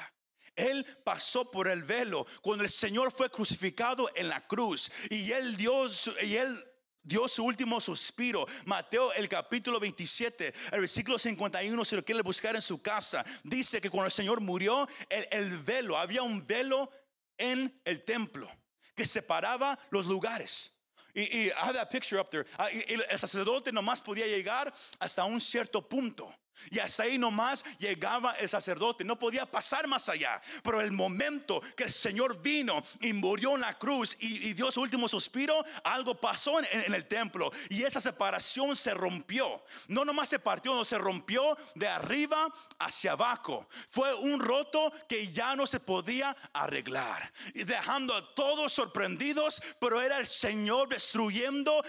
Él 0.54 0.84
pasó 1.02 1.50
por 1.50 1.66
el 1.66 1.82
velo 1.82 2.26
cuando 2.42 2.62
el 2.62 2.70
Señor 2.70 3.10
fue 3.10 3.30
crucificado 3.30 4.10
en 4.14 4.28
la 4.28 4.46
cruz 4.46 4.92
y 5.08 5.32
él 5.32 5.56
dio 5.56 5.86
y 6.22 6.36
él 6.36 6.64
dio 7.02 7.26
su 7.26 7.44
último 7.44 7.80
suspiro. 7.80 8.46
Mateo 8.66 9.12
el 9.14 9.28
capítulo 9.28 9.80
27, 9.80 10.52
el 10.72 10.80
versículo 10.80 11.18
51, 11.18 11.84
si 11.84 11.96
lo 11.96 12.04
quiere 12.04 12.20
buscar 12.22 12.54
en 12.54 12.62
su 12.62 12.80
casa, 12.82 13.24
dice 13.42 13.80
que 13.80 13.90
cuando 13.90 14.06
el 14.06 14.12
Señor 14.12 14.40
murió, 14.42 14.86
el, 15.08 15.26
el 15.30 15.58
velo, 15.58 15.96
había 15.96 16.22
un 16.22 16.46
velo 16.46 16.90
en 17.38 17.80
el 17.84 18.04
templo 18.04 18.48
que 18.94 19.06
separaba 19.06 19.78
los 19.90 20.06
lugares. 20.06 20.76
Y, 21.14 21.22
y 21.22 21.46
I 21.48 21.52
have 21.56 21.74
that 21.74 21.90
picture 21.90 22.20
up. 22.20 22.28
Ah, 22.58 22.68
el 22.70 23.18
sacerdote 23.18 23.72
nomás 23.72 24.00
podía 24.00 24.26
llegar 24.26 24.72
hasta 24.98 25.24
un 25.24 25.40
cierto 25.40 25.86
punto. 25.86 26.34
Y 26.70 26.78
hasta 26.78 27.04
ahí 27.04 27.18
nomás 27.18 27.64
llegaba 27.78 28.32
el 28.32 28.48
sacerdote, 28.48 29.04
no 29.04 29.18
podía 29.18 29.46
pasar 29.46 29.86
más 29.86 30.08
allá. 30.08 30.40
Pero 30.62 30.80
el 30.80 30.92
momento 30.92 31.60
que 31.76 31.84
el 31.84 31.90
Señor 31.90 32.40
vino 32.40 32.82
y 33.00 33.12
murió 33.12 33.54
en 33.54 33.62
la 33.62 33.78
cruz 33.78 34.16
y, 34.20 34.52
dio 34.54 34.70
su 34.70 34.80
último 34.80 35.08
suspiro, 35.08 35.64
algo 35.84 36.14
pasó 36.14 36.60
en, 36.60 36.94
el 36.94 37.06
templo 37.06 37.50
y 37.68 37.82
esa 37.82 38.00
separación 38.00 38.76
se 38.76 38.94
rompió. 38.94 39.62
No 39.88 40.04
nomás 40.04 40.28
se 40.28 40.38
partió, 40.38 40.74
no 40.74 40.84
se 40.84 40.98
rompió 40.98 41.56
de 41.74 41.88
arriba 41.88 42.48
hacia 42.78 43.12
abajo. 43.12 43.68
Fue 43.88 44.14
un 44.14 44.40
roto 44.40 44.92
que 45.08 45.32
ya 45.32 45.56
no 45.56 45.66
se 45.66 45.80
podía 45.80 46.36
arreglar, 46.52 47.32
dejando 47.54 48.14
a 48.14 48.34
todos 48.34 48.72
sorprendidos, 48.72 49.62
pero 49.80 50.00
era 50.00 50.18
el 50.18 50.26
Señor 50.26 50.88
destruyendo 50.88 51.82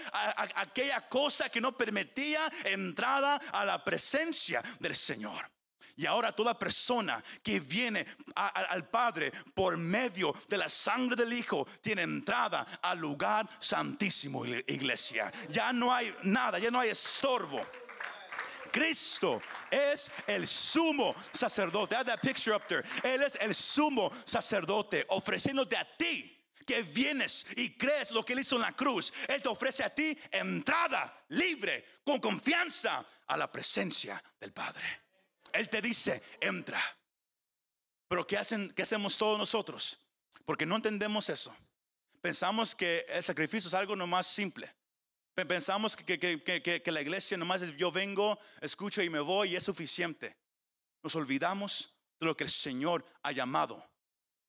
aquella 0.56 1.00
cosa 1.08 1.48
que 1.48 1.60
no 1.60 1.76
permitía 1.76 2.50
entrada 2.64 3.36
a 3.52 3.64
la 3.64 3.82
presencia 3.84 4.53
del 4.78 4.94
Señor. 4.94 5.50
Y 5.96 6.06
ahora 6.06 6.32
toda 6.32 6.58
persona 6.58 7.22
que 7.42 7.60
viene 7.60 8.04
al 8.34 8.88
Padre 8.88 9.30
por 9.54 9.76
medio 9.76 10.34
de 10.48 10.58
la 10.58 10.68
sangre 10.68 11.14
del 11.14 11.32
Hijo 11.32 11.66
tiene 11.80 12.02
entrada 12.02 12.66
al 12.82 12.98
lugar 12.98 13.48
santísimo, 13.60 14.44
iglesia. 14.44 15.32
Ya 15.50 15.72
no 15.72 15.94
hay 15.94 16.12
nada, 16.24 16.58
ya 16.58 16.70
no 16.70 16.80
hay 16.80 16.90
estorbo. 16.90 17.60
Cristo 18.72 19.40
es 19.70 20.10
el 20.26 20.48
sumo 20.48 21.14
sacerdote. 21.30 21.94
Add 21.94 22.06
that 22.06 22.20
picture 22.20 22.56
up 22.56 22.66
there. 22.66 22.82
Él 23.04 23.22
es 23.22 23.36
el 23.40 23.54
sumo 23.54 24.10
sacerdote 24.24 25.06
ofreciéndote 25.10 25.76
a 25.76 25.86
ti 25.96 26.28
que 26.66 26.82
vienes 26.82 27.46
y 27.56 27.76
crees 27.76 28.10
lo 28.10 28.24
que 28.24 28.32
él 28.32 28.40
hizo 28.40 28.56
en 28.56 28.62
la 28.62 28.72
cruz. 28.72 29.12
Él 29.28 29.40
te 29.40 29.48
ofrece 29.48 29.84
a 29.84 29.90
ti 29.90 30.18
entrada 30.30 31.24
libre, 31.28 31.84
con 32.04 32.18
confianza 32.18 33.04
a 33.26 33.36
la 33.36 33.50
presencia 33.50 34.22
del 34.40 34.52
Padre. 34.52 34.84
Él 35.52 35.68
te 35.68 35.80
dice, 35.80 36.22
entra. 36.40 36.80
Pero 38.08 38.26
¿qué, 38.26 38.36
hacen, 38.36 38.70
qué 38.70 38.82
hacemos 38.82 39.16
todos 39.16 39.38
nosotros? 39.38 39.98
Porque 40.44 40.66
no 40.66 40.76
entendemos 40.76 41.28
eso. 41.30 41.54
Pensamos 42.20 42.74
que 42.74 43.04
el 43.08 43.22
sacrificio 43.22 43.68
es 43.68 43.74
algo 43.74 43.96
nomás 43.96 44.26
simple. 44.26 44.72
Pensamos 45.34 45.96
que, 45.96 46.18
que, 46.18 46.92
la 46.92 47.00
iglesia 47.00 47.36
nomás 47.36 47.62
es 47.62 47.76
yo 47.76 47.90
vengo, 47.90 48.38
escucho 48.60 49.02
y 49.02 49.10
me 49.10 49.18
voy 49.18 49.50
y 49.50 49.56
es 49.56 49.64
suficiente. 49.64 50.36
Nos 51.02 51.16
olvidamos 51.16 51.92
de 52.20 52.26
lo 52.26 52.36
que 52.36 52.44
el 52.44 52.50
Señor 52.50 53.04
ha 53.22 53.32
llamado 53.32 53.84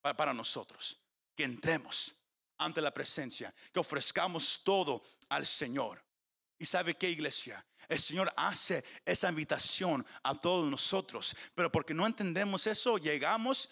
para 0.02 0.34
nosotros. 0.34 1.02
Que 1.36 1.44
entremos 1.44 2.14
ante 2.60 2.82
la 2.82 2.94
presencia, 2.94 3.54
que 3.74 3.80
ofrezcamos 3.80 4.62
todo 4.64 5.04
al 5.30 5.46
Señor. 5.46 6.05
¿Y 6.58 6.66
sabe 6.66 6.96
qué 6.96 7.10
iglesia? 7.10 7.66
El 7.88 8.00
Señor 8.00 8.32
hace 8.36 8.84
esa 9.06 9.30
invitación 9.30 10.06
a 10.24 10.36
todos 10.40 10.70
nosotros, 10.70 11.36
pero 11.54 11.72
porque 11.72 11.94
no 11.94 12.06
entendemos 12.06 12.66
eso, 12.68 12.98
llegamos, 12.98 13.70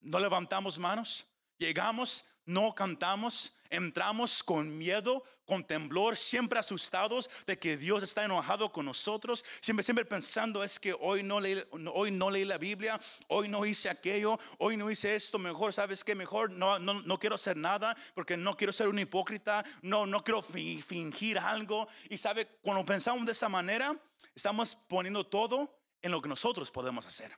no 0.00 0.18
levantamos 0.18 0.78
manos, 0.78 1.26
llegamos, 1.58 2.24
no 2.44 2.74
cantamos, 2.74 3.56
entramos 3.72 4.44
con 4.44 4.76
miedo, 4.76 5.24
con 5.46 5.64
temblor, 5.64 6.16
siempre 6.16 6.58
asustados 6.58 7.28
de 7.46 7.58
que 7.58 7.76
Dios 7.76 8.02
está 8.02 8.24
enojado 8.24 8.70
con 8.70 8.84
nosotros, 8.84 9.44
siempre, 9.60 9.82
siempre 9.82 10.04
pensando 10.04 10.62
es 10.62 10.78
que 10.78 10.94
hoy 11.00 11.22
no, 11.22 11.40
leí, 11.40 11.60
hoy 11.94 12.10
no 12.10 12.30
leí 12.30 12.44
la 12.44 12.58
Biblia, 12.58 13.00
hoy 13.28 13.48
no 13.48 13.64
hice 13.64 13.88
aquello, 13.88 14.38
hoy 14.58 14.76
no 14.76 14.90
hice 14.90 15.16
esto, 15.16 15.38
mejor, 15.38 15.72
¿sabes 15.72 16.04
qué? 16.04 16.14
Mejor 16.14 16.50
no, 16.50 16.78
no, 16.78 17.02
no 17.02 17.18
quiero 17.18 17.36
hacer 17.36 17.56
nada 17.56 17.96
porque 18.14 18.36
no 18.36 18.56
quiero 18.56 18.72
ser 18.72 18.88
un 18.88 18.98
hipócrita, 18.98 19.64
no, 19.80 20.06
no 20.06 20.22
quiero 20.22 20.42
fingir 20.42 21.38
algo. 21.38 21.88
Y 22.10 22.18
sabe, 22.18 22.46
cuando 22.62 22.84
pensamos 22.84 23.24
de 23.24 23.32
esa 23.32 23.48
manera, 23.48 23.96
estamos 24.34 24.74
poniendo 24.74 25.26
todo 25.26 25.78
en 26.02 26.12
lo 26.12 26.20
que 26.20 26.28
nosotros 26.28 26.70
podemos 26.70 27.06
hacer. 27.06 27.36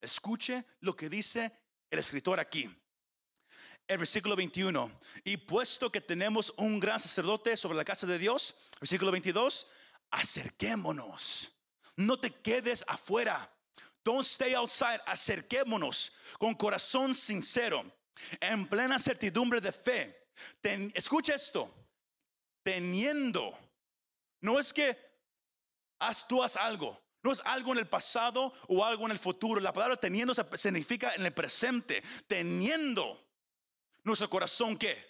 Escuche 0.00 0.64
lo 0.80 0.96
que 0.96 1.08
dice 1.10 1.52
el 1.90 1.98
escritor 1.98 2.40
aquí 2.40 2.70
el 3.88 3.98
versículo 3.98 4.36
21. 4.36 4.92
Y 5.24 5.38
puesto 5.38 5.90
que 5.90 6.00
tenemos 6.00 6.52
un 6.58 6.78
gran 6.78 7.00
sacerdote 7.00 7.56
sobre 7.56 7.76
la 7.76 7.84
casa 7.84 8.06
de 8.06 8.18
Dios, 8.18 8.68
versículo 8.80 9.10
22, 9.10 9.68
acerquémonos. 10.10 11.50
No 11.96 12.20
te 12.20 12.30
quedes 12.30 12.84
afuera. 12.86 13.50
Don't 14.04 14.24
stay 14.24 14.54
outside. 14.54 15.00
Acerquémonos 15.06 16.12
con 16.38 16.54
corazón 16.54 17.14
sincero, 17.14 17.84
en 18.40 18.68
plena 18.68 18.98
certidumbre 18.98 19.60
de 19.60 19.72
fe. 19.72 20.28
escucha 20.94 21.34
esto. 21.34 21.74
Teniendo. 22.62 23.58
No 24.40 24.60
es 24.60 24.72
que 24.72 24.96
haz, 25.98 26.28
tú 26.28 26.42
haz 26.42 26.56
algo. 26.56 27.00
No 27.22 27.32
es 27.32 27.42
algo 27.44 27.72
en 27.72 27.78
el 27.78 27.88
pasado 27.88 28.52
o 28.68 28.84
algo 28.84 29.06
en 29.06 29.12
el 29.12 29.18
futuro. 29.18 29.60
La 29.60 29.72
palabra 29.72 29.96
teniendo 29.96 30.34
significa 30.34 31.14
en 31.14 31.26
el 31.26 31.32
presente. 31.32 32.02
Teniendo 32.28 33.27
nuestro 34.08 34.28
corazón 34.28 34.76
que 34.76 35.06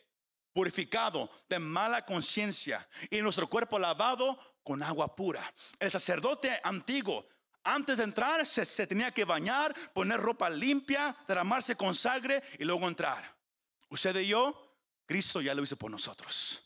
purificado 0.52 1.30
de 1.48 1.58
mala 1.58 2.04
conciencia 2.04 2.86
y 3.10 3.22
nuestro 3.22 3.48
cuerpo 3.48 3.78
lavado 3.78 4.38
con 4.62 4.82
agua 4.82 5.14
pura. 5.14 5.42
El 5.78 5.90
sacerdote 5.90 6.60
antiguo 6.62 7.26
antes 7.64 7.98
de 7.98 8.04
entrar 8.04 8.46
se, 8.46 8.64
se, 8.64 8.86
tenía 8.86 9.10
que 9.10 9.24
bañar, 9.24 9.74
poner 9.92 10.18
ropa 10.20 10.48
limpia, 10.48 11.14
derramarse 11.26 11.76
con 11.76 11.94
sangre 11.94 12.42
y 12.58 12.64
luego 12.64 12.88
entrar. 12.88 13.36
Usted 13.90 14.16
y 14.20 14.28
yo, 14.28 14.76
Cristo 15.06 15.40
ya 15.40 15.54
lo 15.54 15.62
hizo 15.62 15.76
por 15.76 15.90
nosotros. 15.90 16.62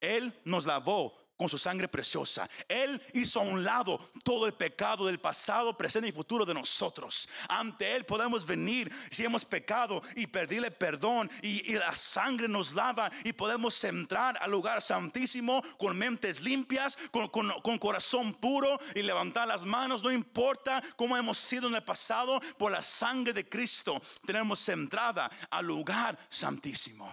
Él 0.00 0.32
nos 0.44 0.66
lavó 0.66 1.19
con 1.40 1.48
su 1.48 1.56
sangre 1.56 1.88
preciosa. 1.88 2.46
Él 2.68 3.00
hizo 3.14 3.40
a 3.40 3.44
un 3.44 3.64
lado 3.64 3.98
todo 4.22 4.44
el 4.44 4.52
pecado 4.52 5.06
del 5.06 5.20
pasado, 5.20 5.74
presente 5.74 6.06
y 6.06 6.12
futuro 6.12 6.44
de 6.44 6.52
nosotros. 6.52 7.30
Ante 7.48 7.96
Él 7.96 8.04
podemos 8.04 8.44
venir 8.44 8.92
si 9.10 9.24
hemos 9.24 9.46
pecado 9.46 10.02
y 10.16 10.26
pedirle 10.26 10.70
perdón 10.70 11.30
y, 11.40 11.70
la 11.72 11.96
sangre 11.96 12.46
nos 12.46 12.74
lava 12.74 13.10
y 13.24 13.32
podemos 13.32 13.82
entrar 13.84 14.36
al 14.42 14.50
lugar 14.50 14.82
santísimo 14.82 15.62
con 15.78 15.96
mentes 15.96 16.42
limpias, 16.42 16.98
con, 17.10 17.28
con 17.28 17.78
corazón 17.78 18.34
puro 18.34 18.78
y 18.94 19.00
levantar 19.00 19.48
las 19.48 19.64
manos. 19.64 20.02
No 20.02 20.12
importa 20.12 20.82
cómo 20.94 21.16
hemos 21.16 21.38
sido 21.38 21.68
en 21.68 21.74
el 21.74 21.84
pasado, 21.84 22.38
por 22.58 22.70
la 22.70 22.82
sangre 22.82 23.32
de 23.32 23.48
Cristo 23.48 24.02
tenemos 24.26 24.68
entrada 24.68 25.30
al 25.48 25.64
lugar 25.64 26.18
santísimo. 26.28 27.10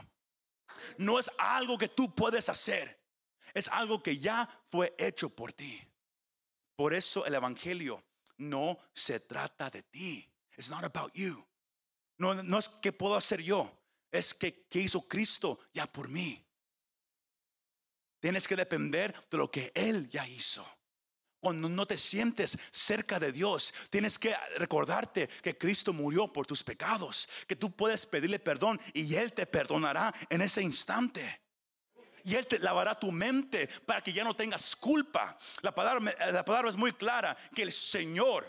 No 0.98 1.18
es 1.18 1.32
algo 1.38 1.78
que 1.78 1.88
tú 1.88 2.13
puedes 2.13 2.50
hacer. 2.50 3.07
Es 3.58 3.67
algo 3.70 4.04
que 4.04 4.20
ya 4.20 4.48
fue 4.67 4.93
hecho 5.00 5.30
por 5.30 5.52
ti. 5.52 5.82
Por 6.76 6.93
eso 6.93 7.26
el 7.26 7.34
Evangelio 7.34 8.04
no 8.38 8.78
se 8.93 9.20
trata 9.22 9.72
de 9.72 9.82
ti. 9.82 10.32
It's 10.56 10.70
not 10.70 10.84
about 10.84 11.12
you. 11.15 11.43
No, 12.20 12.36
no 12.36 12.60
es 12.60 12.70
que 12.70 12.91
puedo 12.91 13.15
hacer 13.15 13.41
yo. 13.41 13.67
Es 14.12 14.36
que, 14.36 14.67
que 14.67 14.82
hizo 14.82 15.08
Cristo 15.08 15.60
ya 15.74 15.88
por 15.88 16.08
mí. 16.08 16.39
Tienes 18.20 18.48
que 18.48 18.56
depender 18.56 19.12
de 19.32 19.38
lo 19.39 19.50
que 19.50 19.72
Él 19.74 20.08
ya 20.08 20.28
hizo. 20.28 20.63
Cuando 21.39 21.67
no 21.67 21.88
te 21.88 21.98
sientes 21.98 22.60
cerca 22.70 23.20
de 23.20 23.32
Dios, 23.32 23.74
tienes 23.89 24.20
que 24.20 24.36
recordarte 24.58 25.28
que 25.28 25.58
Cristo 25.58 25.93
murió 25.93 26.32
por 26.32 26.46
tus 26.46 26.63
pecados, 26.63 27.28
que 27.48 27.56
tú 27.56 27.76
puedes 27.76 28.06
pedirle 28.06 28.38
perdón 28.38 28.80
y 28.93 29.15
Él 29.15 29.34
te 29.34 29.48
perdonará 29.48 30.13
en 30.30 30.43
ese 30.43 30.62
instante 30.62 31.46
y 32.28 32.36
Él 32.36 32.46
te 32.46 32.60
lavará 32.60 32.94
tu 32.94 33.10
mente 33.10 33.70
para 33.86 34.02
que 34.02 34.12
ya 34.12 34.26
no 34.26 34.36
tengas 34.36 34.76
culpa. 34.76 35.38
La 35.62 35.74
palabra, 35.74 36.13
la 36.34 36.44
palabra 36.44 36.70
es 36.70 36.76
muy 36.76 36.92
clara, 36.92 37.38
que 37.56 37.62
el 37.62 37.72
Señor, 37.72 38.46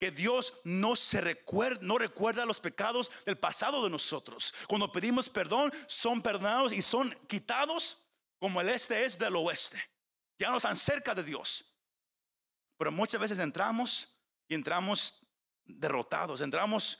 que 0.00 0.10
Dios 0.10 0.60
no 0.64 0.96
se 0.96 1.20
recuerda, 1.20 1.78
no 1.82 1.96
recuerda 1.96 2.44
los 2.44 2.58
pecados 2.58 3.12
del 3.24 3.38
pasado 3.38 3.84
de 3.84 3.90
nosotros. 3.90 4.52
Cuando 4.66 4.90
pedimos 4.90 5.28
perdón, 5.28 5.72
son 5.86 6.22
perdonados 6.22 6.72
y 6.72 6.82
son 6.82 7.08
quitados 7.28 7.98
como 8.40 8.60
el 8.60 8.68
este 8.68 9.04
es 9.04 9.16
del 9.16 9.36
oeste. 9.36 9.80
Ya 10.36 10.50
no 10.50 10.56
están 10.56 10.76
cerca 10.76 11.14
de 11.14 11.22
Dios. 11.22 11.72
Pero 12.76 12.90
muchas 12.90 13.20
veces 13.20 13.38
entramos 13.38 14.18
y 14.48 14.56
entramos 14.56 15.24
derrotados, 15.64 16.40
entramos 16.40 16.98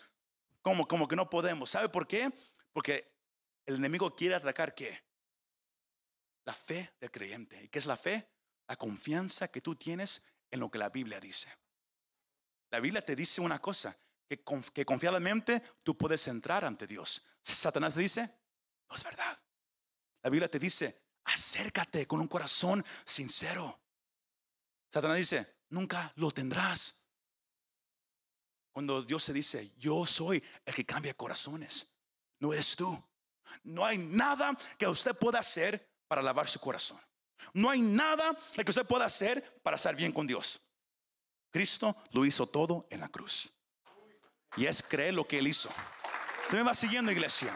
como, 0.62 0.86
como 0.86 1.08
que 1.08 1.16
no 1.16 1.28
podemos. 1.28 1.70
¿Sabe 1.70 1.88
por 1.88 2.06
qué? 2.06 2.30
Porque 2.72 3.12
el 3.66 3.74
enemigo 3.74 4.14
quiere 4.14 4.36
atacar 4.36 4.76
qué? 4.76 5.03
La 6.44 6.52
fe 6.52 6.94
del 7.00 7.10
creyente. 7.10 7.62
¿Y 7.62 7.68
qué 7.68 7.78
es 7.78 7.86
la 7.86 7.96
fe? 7.96 8.30
La 8.66 8.76
confianza 8.76 9.48
que 9.48 9.60
tú 9.60 9.74
tienes 9.76 10.24
en 10.50 10.60
lo 10.60 10.70
que 10.70 10.78
la 10.78 10.88
Biblia 10.88 11.20
dice. 11.20 11.48
La 12.70 12.80
Biblia 12.80 13.04
te 13.04 13.14
dice 13.14 13.40
una 13.40 13.60
cosa, 13.60 13.96
que, 14.28 14.42
que 14.72 14.84
confiadamente 14.84 15.62
tú 15.82 15.96
puedes 15.96 16.26
entrar 16.28 16.64
ante 16.64 16.86
Dios. 16.86 17.24
Satanás 17.42 17.94
te 17.94 18.00
dice, 18.00 18.28
no 18.88 18.96
es 18.96 19.04
verdad. 19.04 19.38
La 20.22 20.30
Biblia 20.30 20.50
te 20.50 20.58
dice, 20.58 21.02
acércate 21.24 22.06
con 22.06 22.20
un 22.20 22.28
corazón 22.28 22.84
sincero. 23.04 23.80
Satanás 24.90 25.18
dice, 25.18 25.60
nunca 25.70 26.12
lo 26.16 26.30
tendrás. 26.30 27.08
Cuando 28.72 29.02
Dios 29.02 29.22
se 29.22 29.32
dice, 29.32 29.72
yo 29.76 30.06
soy 30.06 30.42
el 30.64 30.74
que 30.74 30.84
cambia 30.84 31.14
corazones, 31.14 31.94
no 32.40 32.52
eres 32.52 32.74
tú. 32.74 33.02
No 33.62 33.84
hay 33.84 33.98
nada 33.98 34.56
que 34.76 34.86
usted 34.88 35.16
pueda 35.16 35.38
hacer 35.38 35.93
para 36.14 36.22
lavar 36.22 36.46
su 36.46 36.60
corazón. 36.60 37.00
No 37.54 37.68
hay 37.68 37.80
nada 37.80 38.38
que 38.54 38.70
usted 38.70 38.86
pueda 38.86 39.04
hacer 39.04 39.42
para 39.64 39.76
estar 39.76 39.96
bien 39.96 40.12
con 40.12 40.28
Dios. 40.28 40.60
Cristo 41.50 41.96
lo 42.12 42.24
hizo 42.24 42.46
todo 42.46 42.86
en 42.88 43.00
la 43.00 43.08
cruz. 43.08 43.52
Y 44.56 44.66
es 44.66 44.80
creer 44.80 45.14
lo 45.14 45.26
que 45.26 45.40
Él 45.40 45.48
hizo. 45.48 45.68
Se 46.48 46.54
me 46.54 46.62
va 46.62 46.72
siguiendo, 46.72 47.10
iglesia. 47.10 47.52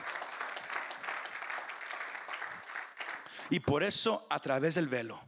Y 3.49 3.61
por 3.61 3.85
eso, 3.85 4.27
a 4.29 4.41
través 4.41 4.75
del 4.75 4.89
velo, 4.89 5.21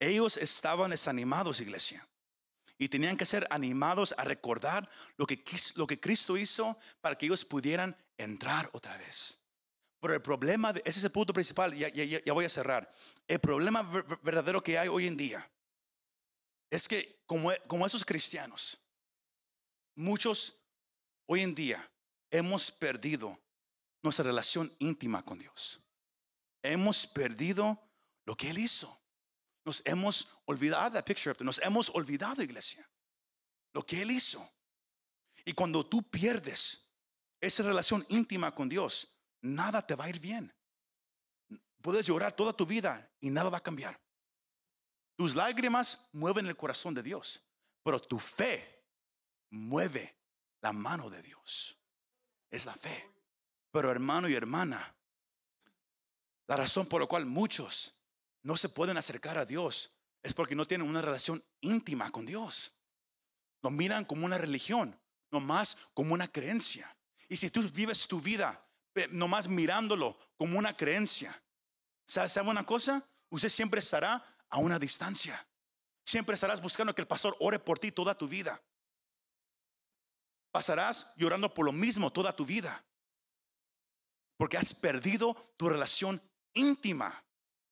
ellos 0.00 0.36
estaban 0.36 0.90
desanimados, 0.90 1.60
iglesia. 1.60 2.04
Y 2.76 2.88
tenían 2.88 3.16
que 3.16 3.24
ser 3.24 3.46
animados 3.50 4.16
a 4.18 4.24
recordar 4.24 4.90
lo 5.16 5.28
que, 5.28 5.44
lo 5.76 5.86
que 5.86 6.00
Cristo 6.00 6.36
hizo 6.36 6.76
para 7.00 7.16
que 7.16 7.26
ellos 7.26 7.44
pudieran 7.44 7.96
entrar 8.18 8.68
otra 8.72 8.96
vez. 8.96 9.38
Pero 10.00 10.14
el 10.14 10.22
problema, 10.22 10.70
ese 10.84 10.98
es 10.98 11.04
el 11.04 11.10
punto 11.10 11.32
principal, 11.32 11.74
ya, 11.74 12.32
voy 12.32 12.44
a 12.44 12.50
cerrar. 12.50 12.88
El 13.26 13.40
problema 13.40 13.82
verdadero 14.22 14.62
que 14.62 14.78
hay 14.78 14.88
hoy 14.88 15.06
en 15.06 15.16
día 15.16 15.50
es 16.70 16.86
que 16.86 17.22
como, 17.26 17.50
como 17.66 17.86
esos 17.86 18.04
cristianos, 18.04 18.78
muchos 19.94 20.54
hoy 21.26 21.42
en 21.42 21.54
día 21.54 21.90
hemos 22.30 22.70
perdido 22.70 23.38
nuestra 24.02 24.24
relación 24.24 24.72
íntima 24.78 25.24
con 25.24 25.38
Dios. 25.38 25.80
Hemos 26.62 27.06
perdido 27.06 27.80
lo 28.24 28.36
que 28.36 28.50
Él 28.50 28.58
hizo. 28.58 29.00
Nos 29.64 29.82
hemos 29.84 30.28
olvidado, 30.44 31.02
picture, 31.04 31.36
nos 31.40 31.58
hemos 31.58 31.90
olvidado, 31.90 32.42
iglesia, 32.42 32.88
lo 33.72 33.84
que 33.84 34.02
Él 34.02 34.10
hizo. 34.10 34.48
Y 35.44 35.52
cuando 35.52 35.84
tú 35.86 36.02
pierdes 36.08 36.88
esa 37.40 37.62
relación 37.62 38.04
íntima 38.08 38.54
con 38.54 38.68
Dios, 38.68 39.15
nada 39.40 39.86
te 39.86 39.94
va 39.94 40.04
a 40.04 40.08
ir 40.08 40.18
bien. 40.18 40.52
Puedes 41.82 42.06
llorar 42.06 42.32
toda 42.32 42.52
tu 42.52 42.66
vida 42.66 43.10
y 43.20 43.30
nada 43.30 43.50
va 43.50 43.58
a 43.58 43.62
cambiar. 43.62 44.00
Tus 45.16 45.34
lágrimas 45.34 46.08
mueven 46.12 46.46
el 46.46 46.56
corazón 46.56 46.94
de 46.94 47.02
Dios, 47.02 47.42
pero 47.82 48.00
tu 48.00 48.18
fe 48.18 48.84
mueve 49.50 50.16
la 50.60 50.72
mano 50.72 51.08
de 51.08 51.22
Dios. 51.22 51.78
Es 52.50 52.66
la 52.66 52.74
fe. 52.74 53.10
Pero 53.70 53.90
hermano 53.90 54.28
y 54.28 54.34
hermana, 54.34 54.94
la 56.46 56.56
razón 56.56 56.86
por 56.86 57.00
la 57.00 57.06
cual 57.06 57.26
muchos 57.26 57.96
no 58.42 58.56
se 58.56 58.68
pueden 58.68 58.96
acercar 58.96 59.38
a 59.38 59.44
Dios 59.44 59.96
es 60.22 60.34
porque 60.34 60.54
no 60.54 60.66
tienen 60.66 60.88
una 60.88 61.02
relación 61.02 61.44
íntima 61.60 62.10
con 62.10 62.26
Dios. 62.26 62.72
Lo 63.62 63.70
miran 63.70 64.04
como 64.04 64.26
una 64.26 64.38
religión, 64.38 64.98
no 65.30 65.40
más 65.40 65.76
como 65.94 66.14
una 66.14 66.28
creencia. 66.28 66.96
Y 67.28 67.36
si 67.36 67.50
tú 67.50 67.62
vives 67.70 68.06
tu 68.06 68.20
vida 68.20 68.60
nomás 69.10 69.48
mirándolo 69.48 70.18
como 70.36 70.58
una 70.58 70.76
creencia. 70.76 71.42
¿Sabe, 72.06 72.48
una 72.48 72.64
cosa? 72.64 73.02
Usted 73.30 73.48
siempre 73.48 73.80
estará 73.80 74.24
a 74.48 74.58
una 74.58 74.78
distancia. 74.78 75.46
Siempre 76.04 76.34
estarás 76.34 76.62
buscando 76.62 76.94
que 76.94 77.02
el 77.02 77.08
pastor 77.08 77.36
ore 77.40 77.58
por 77.58 77.78
ti 77.78 77.90
toda 77.90 78.16
tu 78.16 78.28
vida. 78.28 78.62
Pasarás 80.52 81.12
llorando 81.16 81.52
por 81.52 81.66
lo 81.66 81.72
mismo 81.72 82.12
toda 82.12 82.34
tu 82.34 82.46
vida. 82.46 82.84
Porque 84.36 84.56
has 84.56 84.72
perdido 84.72 85.34
tu 85.56 85.68
relación 85.68 86.22
íntima 86.54 87.24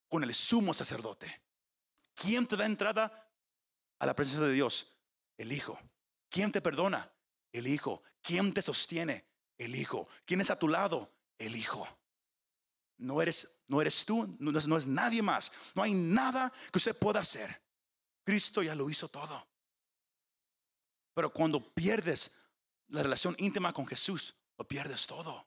con 0.09 0.25
el 0.25 0.35
sumo 0.35 0.75
sacerdote. 0.75 1.43
¿Quién 2.15 2.47
te 2.47 2.57
da 2.57 2.67
entrada 2.67 3.31
a 3.99 4.07
la 4.07 4.15
presencia 4.15 4.45
de 4.47 4.53
Dios? 4.53 4.99
El 5.37 5.53
Hijo. 5.53 5.79
¿Quién 6.29 6.53
te 6.53 6.61
perdona? 6.61 7.13
El 7.53 7.67
Hijo. 7.67 8.03
¿Quién 8.23 8.53
te 8.53 8.63
sostiene? 8.63 9.27
El 9.59 9.75
Hijo. 9.75 10.09
¿Quién 10.25 10.41
es 10.41 10.51
a 10.51 10.59
tu 10.59 10.69
lado? 10.69 11.15
el 11.39 11.57
Hijo. 11.57 11.87
No 12.97 13.21
eres, 13.21 13.63
no 13.67 13.81
eres 13.81 14.05
tú, 14.05 14.37
no 14.39 14.57
es, 14.57 14.67
no 14.67 14.77
es 14.77 14.87
nadie 14.87 15.21
más. 15.21 15.53
No 15.75 15.83
hay 15.83 15.93
nada 15.93 16.53
que 16.71 16.79
usted 16.79 16.97
pueda 16.97 17.21
hacer. 17.21 17.63
Cristo 18.25 18.63
ya 18.63 18.75
lo 18.75 18.89
hizo 18.89 19.09
todo. 19.09 19.47
Pero 21.13 21.33
cuando 21.33 21.73
pierdes 21.75 22.39
la 22.89 23.03
relación 23.03 23.35
íntima 23.39 23.73
con 23.73 23.87
Jesús, 23.87 24.35
lo 24.57 24.67
pierdes 24.67 25.07
todo. 25.07 25.47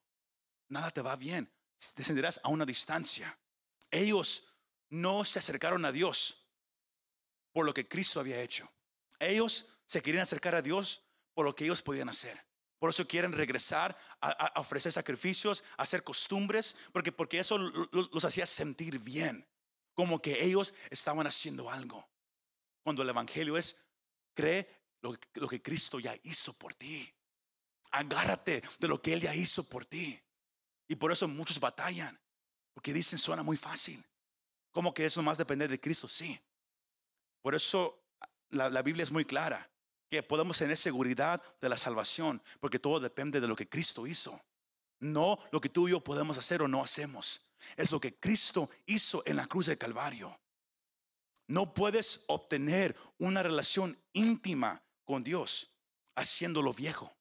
Nada 0.70 0.91
te 0.91 1.02
va 1.02 1.15
bien. 1.15 1.52
Descenderás 1.96 2.39
a 2.43 2.50
una 2.50 2.65
distancia. 2.65 3.38
Ellos 3.89 4.54
no 4.89 5.24
se 5.24 5.39
acercaron 5.39 5.86
a 5.86 5.91
Dios 5.91 6.48
por 7.54 7.65
lo 7.65 7.74
que 7.74 7.88
Cristo 7.88 8.20
había 8.20 8.41
hecho. 8.41 8.70
Ellos 9.20 9.70
se 9.86 10.02
querían 10.02 10.24
acercar 10.24 10.54
a 10.56 10.62
Dios 10.62 11.02
por 11.34 11.46
lo 11.46 11.56
que 11.56 11.63
ellos 11.63 11.82
podían 11.82 12.10
hacer. 12.10 12.46
Por 12.79 12.91
eso 12.91 13.07
quieren 13.07 13.31
regresar 13.31 13.97
a, 14.21 14.59
ofrecer 14.59 14.91
sacrificios, 14.91 15.63
a 15.77 15.83
hacer 15.83 16.03
costumbres, 16.03 16.77
porque, 16.91 17.11
porque 17.11 17.39
eso 17.39 17.57
los 17.57 18.23
hacía 18.23 18.45
sentir 18.45 18.99
bien, 18.99 19.47
como 19.95 20.21
que 20.21 20.43
ellos 20.43 20.73
estaban 20.91 21.25
haciendo 21.25 21.69
algo. 21.71 22.07
Cuando 22.83 23.01
el 23.01 23.09
Evangelio 23.09 23.57
es, 23.57 23.83
cree 24.35 24.69
lo, 25.01 25.17
lo 25.33 25.47
que 25.47 25.61
Cristo 25.61 25.99
ya 25.99 26.15
hizo 26.23 26.53
por 26.53 26.75
ti. 26.75 27.09
Agárrate 27.91 28.61
de 28.79 28.87
lo 28.87 29.01
que 29.01 29.13
Él 29.13 29.21
ya 29.21 29.33
hizo 29.33 29.63
por 29.63 29.85
ti. 29.85 30.21
Y 30.87 30.95
por 30.95 31.11
eso 31.11 31.27
muchos 31.27 31.59
batallan, 31.59 32.19
porque 32.73 32.93
dicen 32.93 33.17
suena 33.17 33.41
muy 33.41 33.57
fácil. 33.57 34.05
Como 34.71 34.93
que 34.93 35.05
eso 35.05 35.23
más 35.23 35.37
depende 35.37 35.67
de 35.67 35.79
Cristo, 35.79 36.07
sí. 36.07 36.39
Por 37.41 37.55
eso 37.55 38.05
la, 38.49 38.69
la 38.69 38.83
Biblia 38.83 39.01
es 39.01 39.11
muy 39.11 39.25
clara 39.25 39.67
que 40.10 40.24
podemos 40.24 40.58
tener 40.58 40.78
seguridad 40.78 41.41
de 41.60 41.70
la 41.70 41.78
salvación, 41.78 42.41
porque 42.60 42.80
todo 42.80 43.00
depende 43.00 43.41
de 43.41 43.48
lo 43.48 43.56
que 43.56 43.67
Cristo 43.67 44.08
hizo. 44.08 44.41
No 45.00 45.38
lo 45.52 45.62
que 45.62 45.70
tú 45.70 45.88
y 45.88 45.91
yo 45.91 46.04
podemos 46.04 46.38
hacer 46.38 46.62
o 46.62 46.67
no 46.67 46.84
hacemos. 46.84 47.52
Es 47.76 47.91
lo 47.91 48.00
que 48.00 48.17
Cristo 48.20 48.70
hizo 48.86 49.22
en 49.26 49.36
la 49.36 49.46
cruz 49.46 49.67
del 49.67 49.78
Calvario. 49.78 50.36
No 51.48 51.74
puedes 51.74 52.26
obtener 52.28 52.96
una 53.20 53.43
relación 53.43 53.98
íntima 54.13 54.82
con 55.04 55.24
Dios 55.24 55.78
haciéndolo 56.15 56.74
viejo. 56.74 57.15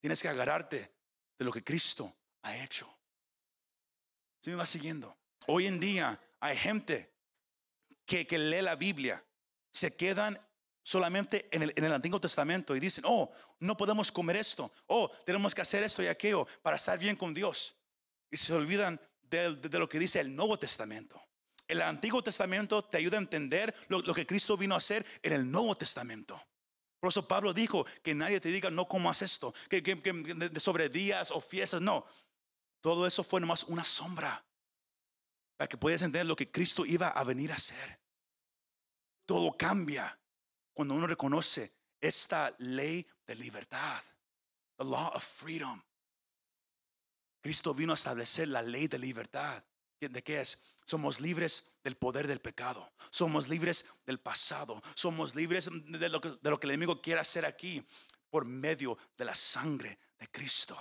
Tienes 0.00 0.22
que 0.22 0.28
agarrarte 0.28 0.94
de 1.38 1.44
lo 1.44 1.52
que 1.52 1.62
Cristo 1.62 2.16
ha 2.42 2.56
hecho. 2.56 2.92
¿Sí 4.40 4.50
me 4.50 4.56
va 4.56 4.66
siguiendo? 4.66 5.16
Hoy 5.46 5.66
en 5.66 5.78
día 5.78 6.20
hay 6.40 6.56
gente 6.56 7.14
que, 8.06 8.26
que 8.26 8.38
lee 8.38 8.62
la 8.62 8.74
Biblia, 8.74 9.24
se 9.70 9.94
quedan 9.94 10.40
solamente 10.90 11.48
en 11.52 11.84
el, 11.84 11.92
Antiguo 11.92 12.20
Testamento 12.20 12.74
y 12.74 12.80
dicen, 12.80 13.04
oh, 13.06 13.30
no 13.60 13.76
podemos 13.76 14.10
comer 14.10 14.34
esto, 14.34 14.72
oh, 14.88 15.08
tenemos 15.24 15.54
que 15.54 15.60
hacer 15.60 15.84
esto 15.84 16.02
y 16.02 16.08
aquello 16.08 16.44
para 16.62 16.74
estar 16.74 16.98
bien 16.98 17.14
con 17.14 17.32
Dios. 17.32 17.76
Y 18.28 18.36
se 18.36 18.52
olvidan 18.52 19.00
de, 19.22 19.56
lo 19.78 19.88
que 19.88 20.00
dice 20.00 20.18
el 20.18 20.34
Nuevo 20.34 20.58
Testamento. 20.58 21.22
El 21.68 21.80
Antiguo 21.82 22.24
Testamento 22.24 22.82
te 22.82 22.96
ayuda 22.96 23.18
a 23.18 23.20
entender 23.20 23.72
lo, 23.86 24.02
que 24.12 24.26
Cristo 24.26 24.56
vino 24.56 24.74
a 24.74 24.78
hacer 24.78 25.06
en 25.22 25.32
el 25.32 25.48
Nuevo 25.48 25.76
Testamento. 25.76 26.42
Por 26.98 27.10
eso 27.10 27.26
Pablo 27.26 27.54
dijo 27.54 27.86
que 28.02 28.12
nadie 28.12 28.40
te 28.40 28.48
diga 28.48 28.68
no 28.68 28.88
comas 28.88 29.22
esto, 29.22 29.54
que 29.68 30.50
sobre 30.58 30.88
días 30.88 31.30
o 31.30 31.40
fiestas, 31.40 31.80
no. 31.80 32.04
Todo 32.80 33.06
eso 33.06 33.22
fue 33.22 33.40
nomás 33.40 33.62
una 33.62 33.84
sombra 33.84 34.44
para 35.56 35.68
que 35.68 35.76
puedas 35.76 36.02
entender 36.02 36.26
lo 36.26 36.34
que 36.34 36.50
Cristo 36.50 36.84
iba 36.84 37.10
a 37.10 37.22
venir 37.22 37.52
a 37.52 37.54
hacer. 37.54 38.00
Todo 39.24 39.56
cambia 39.56 40.19
cuando 40.72 40.94
uno 40.94 41.06
reconoce 41.06 41.72
esta 42.00 42.54
ley 42.58 43.06
de 43.26 43.34
libertad, 43.34 44.02
the 44.78 44.84
law 44.84 45.12
of 45.14 45.24
freedom. 45.24 45.80
Cristo 47.42 47.74
vino 47.74 47.92
a 47.92 47.94
establecer 47.94 48.48
la 48.48 48.62
ley 48.62 48.86
de 48.86 48.98
libertad. 48.98 49.62
¿De 50.00 50.22
qué 50.22 50.40
es? 50.40 50.74
Somos 50.84 51.20
libres 51.20 51.78
del 51.84 51.96
poder 51.96 52.26
del 52.26 52.40
pecado. 52.40 52.92
Somos 53.10 53.48
libres 53.48 53.86
del 54.06 54.18
pasado. 54.18 54.82
Somos 54.94 55.34
libres 55.34 55.68
de 55.70 56.08
lo 56.08 56.20
que, 56.20 56.66
el 56.66 56.70
enemigo 56.70 57.00
quiere 57.00 57.20
hacer 57.20 57.44
aquí 57.44 57.86
por 58.28 58.44
medio 58.44 58.96
de 59.16 59.24
la 59.24 59.34
sangre 59.34 59.98
de 60.18 60.30
Cristo. 60.30 60.76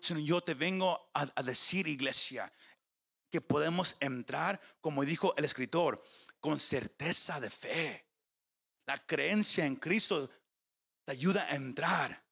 Sino 0.00 0.20
yo 0.20 0.42
te 0.42 0.54
vengo 0.54 1.10
a 1.14 1.42
decir, 1.42 1.86
iglesia, 1.86 2.52
que 3.30 3.40
podemos 3.40 3.96
entrar, 3.98 4.60
como 4.80 5.04
dijo 5.04 5.34
el 5.36 5.44
escritor, 5.44 6.00
con 6.38 6.60
certeza 6.60 7.40
de 7.40 7.50
fe. 7.50 8.03
La 8.86 8.98
creencia 9.04 9.64
en 9.64 9.76
Cristo 9.76 10.30
te 11.04 11.12
ayuda 11.12 11.46
a 11.50 11.54
entrar. 11.54 12.22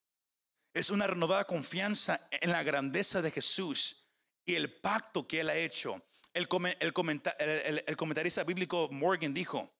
Es 0.74 0.90
una 0.90 1.06
renovada 1.06 1.44
confianza 1.44 2.28
en 2.30 2.50
la 2.50 2.62
grandeza 2.62 3.22
de 3.22 3.30
Jesús 3.30 4.08
y 4.44 4.54
el 4.54 4.72
pacto 4.80 5.26
que 5.26 5.40
Él 5.40 5.50
ha 5.50 5.56
hecho. 5.56 6.02
El, 6.32 6.48
el, 6.80 7.22
el, 7.48 7.84
el 7.86 7.96
comentarista 7.96 8.44
bíblico 8.44 8.88
Morgan 8.90 9.34
dijo, 9.34 9.70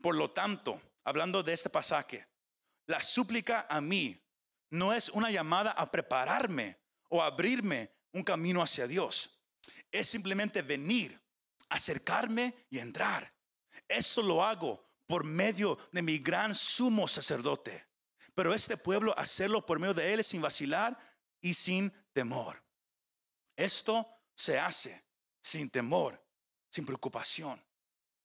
por 0.00 0.14
lo 0.14 0.30
tanto, 0.30 0.80
hablando 1.04 1.42
de 1.42 1.52
este 1.52 1.70
pasaje, 1.70 2.24
la 2.86 3.02
súplica 3.02 3.66
a 3.68 3.80
mí 3.80 4.20
no 4.70 4.92
es 4.92 5.08
una 5.10 5.30
llamada 5.30 5.72
a 5.72 5.90
prepararme 5.90 6.78
o 7.10 7.22
abrirme 7.22 7.90
un 8.12 8.22
camino 8.22 8.62
hacia 8.62 8.86
Dios 8.86 9.40
es 9.90 10.06
simplemente 10.06 10.62
venir, 10.62 11.20
acercarme 11.68 12.66
y 12.70 12.78
entrar. 12.78 13.30
Esto 13.88 14.22
lo 14.22 14.44
hago 14.44 14.89
por 15.10 15.24
medio 15.24 15.76
de 15.90 16.02
mi 16.02 16.18
gran 16.18 16.54
sumo 16.54 17.08
sacerdote. 17.08 17.84
Pero 18.32 18.54
este 18.54 18.76
pueblo 18.76 19.12
hacerlo 19.18 19.66
por 19.66 19.80
medio 19.80 19.92
de 19.92 20.12
él 20.12 20.22
sin 20.22 20.40
vacilar 20.40 20.96
y 21.40 21.52
sin 21.52 21.92
temor. 22.12 22.62
Esto 23.56 24.06
se 24.36 24.56
hace 24.56 25.04
sin 25.42 25.68
temor, 25.68 26.24
sin 26.68 26.86
preocupación. 26.86 27.60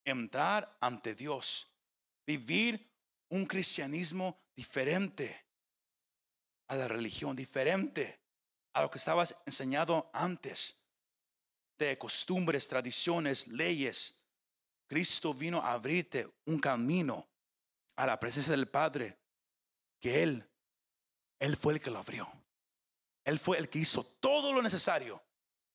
Entrar 0.03 0.77
ante 0.79 1.15
Dios, 1.15 1.75
vivir 2.23 2.87
un 3.29 3.47
cristianismo 3.47 4.39
diferente 4.55 5.43
a 6.67 6.75
la 6.75 6.87
religión, 6.87 7.35
diferente 7.35 8.21
a 8.73 8.83
lo 8.83 8.91
que 8.91 8.99
estabas 8.99 9.41
enseñado 9.47 10.11
antes 10.13 10.85
de 11.79 11.97
costumbres, 11.97 12.67
tradiciones, 12.67 13.47
leyes. 13.47 14.24
Cristo 14.87 15.33
vino 15.33 15.61
a 15.61 15.73
abrirte 15.73 16.27
un 16.45 16.59
camino 16.59 17.29
a 17.95 18.05
la 18.05 18.19
presencia 18.19 18.51
del 18.51 18.67
Padre, 18.67 19.17
que 19.99 20.23
Él, 20.23 20.49
Él 21.39 21.57
fue 21.57 21.73
el 21.73 21.79
que 21.79 21.91
lo 21.91 21.99
abrió. 21.99 22.31
Él 23.23 23.39
fue 23.39 23.57
el 23.57 23.69
que 23.69 23.79
hizo 23.79 24.03
todo 24.19 24.53
lo 24.53 24.61
necesario 24.61 25.23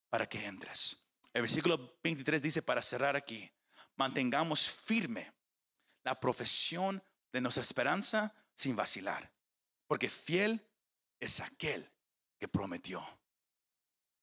para 0.09 0.27
que 0.27 0.45
entres. 0.45 0.97
El 1.33 1.41
versículo 1.41 1.97
23 2.03 2.41
dice, 2.41 2.61
para 2.61 2.81
cerrar 2.81 3.15
aquí, 3.15 3.51
mantengamos 3.95 4.69
firme 4.69 5.33
la 6.03 6.19
profesión 6.19 7.03
de 7.31 7.41
nuestra 7.41 7.61
esperanza 7.61 8.33
sin 8.55 8.75
vacilar, 8.75 9.31
porque 9.87 10.09
fiel 10.09 10.65
es 11.19 11.39
aquel 11.39 11.89
que 12.39 12.47
prometió. 12.47 13.05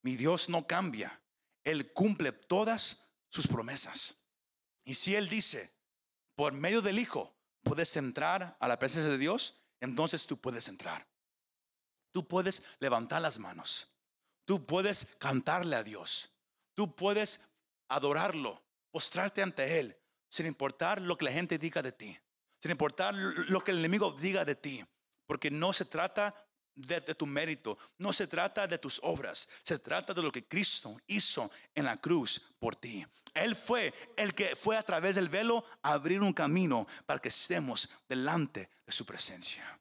Mi 0.02 0.16
Dios 0.16 0.48
no 0.48 0.66
cambia. 0.66 1.22
Él 1.64 1.92
cumple 1.92 2.32
todas 2.32 3.12
sus 3.30 3.46
promesas. 3.46 4.18
Y 4.88 4.94
si 4.94 5.14
Él 5.14 5.28
dice, 5.28 5.70
por 6.34 6.54
medio 6.54 6.80
del 6.80 6.98
Hijo 6.98 7.36
puedes 7.62 7.94
entrar 7.98 8.56
a 8.58 8.66
la 8.66 8.78
presencia 8.78 9.10
de 9.10 9.18
Dios, 9.18 9.60
entonces 9.82 10.26
tú 10.26 10.40
puedes 10.40 10.66
entrar. 10.66 11.06
Tú 12.10 12.26
puedes 12.26 12.62
levantar 12.80 13.20
las 13.20 13.38
manos. 13.38 13.92
Tú 14.46 14.64
puedes 14.64 15.04
cantarle 15.18 15.76
a 15.76 15.82
Dios. 15.82 16.30
Tú 16.72 16.96
puedes 16.96 17.52
adorarlo, 17.88 18.64
postrarte 18.90 19.42
ante 19.42 19.78
Él, 19.78 19.94
sin 20.30 20.46
importar 20.46 21.02
lo 21.02 21.18
que 21.18 21.26
la 21.26 21.32
gente 21.32 21.58
diga 21.58 21.82
de 21.82 21.92
ti, 21.92 22.18
sin 22.58 22.70
importar 22.70 23.14
lo 23.14 23.62
que 23.62 23.72
el 23.72 23.80
enemigo 23.80 24.12
diga 24.12 24.46
de 24.46 24.54
ti, 24.54 24.82
porque 25.26 25.50
no 25.50 25.74
se 25.74 25.84
trata 25.84 26.34
de, 26.78 27.00
tu 27.00 27.26
mérito, 27.26 27.76
no 27.98 28.12
se 28.12 28.26
trata 28.26 28.66
de 28.66 28.78
tus 28.78 29.00
obras, 29.02 29.48
se 29.64 29.78
trata 29.78 30.14
de 30.14 30.22
lo 30.22 30.30
que 30.30 30.46
Cristo 30.46 30.96
hizo 31.08 31.50
en 31.74 31.84
la 31.84 31.96
cruz 31.96 32.40
por 32.58 32.76
ti. 32.76 33.04
Él 33.34 33.56
fue 33.56 33.92
el 34.16 34.34
que 34.34 34.54
fue 34.54 34.76
a 34.76 34.82
través 34.82 35.16
del 35.16 35.28
velo 35.28 35.64
a 35.82 35.92
abrir 35.92 36.20
un 36.20 36.32
camino 36.32 36.86
para 37.04 37.20
que 37.20 37.28
estemos 37.28 37.88
delante 38.08 38.70
de 38.86 38.92
su 38.92 39.04
presencia. 39.04 39.78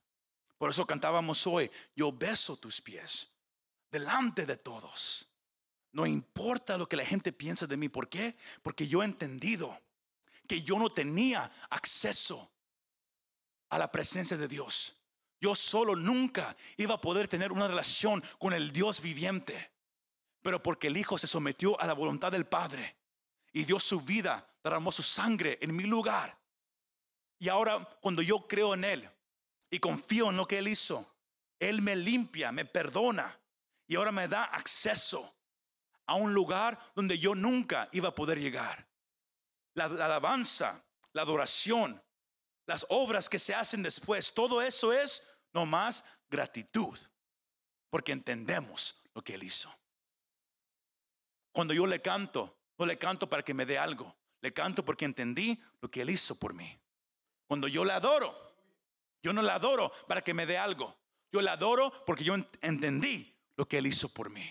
Por 0.58 0.72
eso 0.72 0.88
cantábamos 0.88 1.46
hoy, 1.46 1.70
yo 1.96 2.12
beso 2.12 2.58
tus 2.58 2.82
pies 2.82 3.30
delante 3.92 4.46
de 4.46 4.58
todos. 4.58 5.28
No 5.92 6.06
importa 6.06 6.78
lo 6.78 6.90
que 6.90 6.98
la 6.98 7.06
gente 7.06 7.32
piense 7.32 7.68
de 7.68 7.78
mí. 7.78 7.90
¿Por 7.90 8.10
qué? 8.10 8.36
Porque 8.64 8.88
yo 8.88 9.02
he 9.02 9.06
entendido 9.06 9.80
que 10.48 10.64
yo 10.64 10.78
no 10.80 10.90
tenía 10.92 11.52
acceso 11.70 12.52
a 13.70 13.78
la 13.78 13.92
presencia 13.92 14.38
de 14.38 14.48
Dios. 14.48 14.97
Yo 15.40 15.56
solo 15.56 15.96
nunca 15.96 16.56
iba 16.78 16.96
a 16.96 17.02
poder 17.02 17.28
tener 17.28 17.52
una 17.52 17.68
relación 17.68 18.24
con 18.40 18.54
el 18.54 18.72
Dios 18.72 19.02
viviente. 19.02 19.72
Pero 20.42 20.62
porque 20.64 20.88
el 20.88 20.98
Hijo 20.98 21.18
se 21.18 21.28
sometió 21.28 21.80
a 21.80 21.86
la 21.86 21.94
voluntad 21.94 22.32
del 22.32 22.46
Padre 22.46 22.98
y 23.54 23.64
dio 23.66 23.80
su 23.80 24.02
vida, 24.02 24.46
derramó 24.64 24.92
su 24.92 25.04
sangre 25.04 25.58
en 25.62 25.76
mi 25.76 25.84
lugar. 25.84 26.38
Y 27.40 27.50
ahora 27.50 27.88
cuando 28.02 28.22
yo 28.22 28.48
creo 28.48 28.74
en 28.74 28.84
Él 28.84 29.10
y 29.70 29.80
confío 29.80 30.30
en 30.30 30.38
lo 30.38 30.48
que 30.48 30.58
Él 30.58 30.68
hizo, 30.68 31.06
Él 31.60 31.82
me 31.82 31.96
limpia, 31.96 32.52
me 32.52 32.66
perdona 32.66 33.38
y 33.88 33.96
ahora 33.96 34.12
me 34.12 34.28
da 34.28 34.44
acceso 34.46 35.36
a 36.08 36.16
un 36.16 36.34
lugar 36.34 36.80
donde 36.96 37.20
yo 37.20 37.36
nunca 37.36 37.90
iba 37.92 38.10
a 38.10 38.16
poder 38.16 38.40
llegar. 38.40 38.88
La, 39.74 39.88
la 39.88 40.06
alabanza, 40.06 40.84
la 41.14 41.22
adoración, 41.22 42.02
las 42.68 42.86
obras 42.90 43.30
que 43.30 43.40
se 43.40 43.56
hacen 43.56 43.82
después, 43.82 44.34
todo 44.34 44.62
eso 44.62 44.94
es 44.94 45.28
nomás 45.54 46.04
gratitud, 46.30 47.00
porque 47.90 48.12
entendemos 48.12 49.04
lo 49.16 49.24
que 49.24 49.34
Él 49.34 49.44
hizo. 49.44 49.74
Cuando 51.54 51.74
yo 51.74 51.88
le 51.88 52.02
canto, 52.02 52.60
no 52.78 52.86
le 52.86 53.00
canto 53.00 53.28
para 53.28 53.42
que 53.42 53.54
me 53.54 53.66
dé 53.66 53.78
algo, 53.78 54.16
le 54.42 54.54
canto 54.54 54.84
porque 54.86 55.06
entendí 55.06 55.60
lo 55.82 55.90
que 55.90 56.02
Él 56.02 56.10
hizo 56.10 56.36
por 56.36 56.54
mí. 56.54 56.78
Cuando 57.48 57.70
yo 57.70 57.86
le 57.86 57.94
adoro, 57.94 58.36
yo 59.24 59.32
no 59.32 59.42
le 59.42 59.52
adoro 59.52 59.92
para 60.08 60.22
que 60.22 60.34
me 60.34 60.46
dé 60.46 60.58
algo, 60.58 60.96
yo 61.32 61.42
le 61.42 61.50
adoro 61.50 62.06
porque 62.06 62.26
yo 62.26 62.36
entendí 62.62 63.34
lo 63.56 63.66
que 63.66 63.78
Él 63.78 63.88
hizo 63.88 64.10
por 64.10 64.30
mí. 64.30 64.46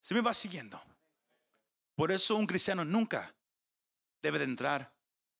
Se 0.00 0.14
me 0.14 0.20
va 0.20 0.32
siguiendo. 0.32 0.80
Por 1.96 2.12
eso 2.12 2.36
un 2.36 2.46
cristiano 2.46 2.84
nunca 2.84 3.34
debe 4.22 4.38
de 4.38 4.44
entrar, 4.44 4.91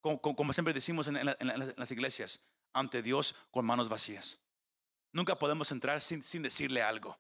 como, 0.02 0.52
siempre 0.52 0.74
decimos 0.74 1.08
en 1.08 1.24
las 1.24 1.90
iglesias, 1.90 2.50
ante 2.72 3.02
Dios 3.02 3.36
con 3.50 3.64
manos 3.64 3.88
vacías. 3.88 4.40
Nunca 5.12 5.38
podemos 5.38 5.70
entrar 5.70 6.00
sin, 6.00 6.42
decirle 6.42 6.82
algo. 6.82 7.18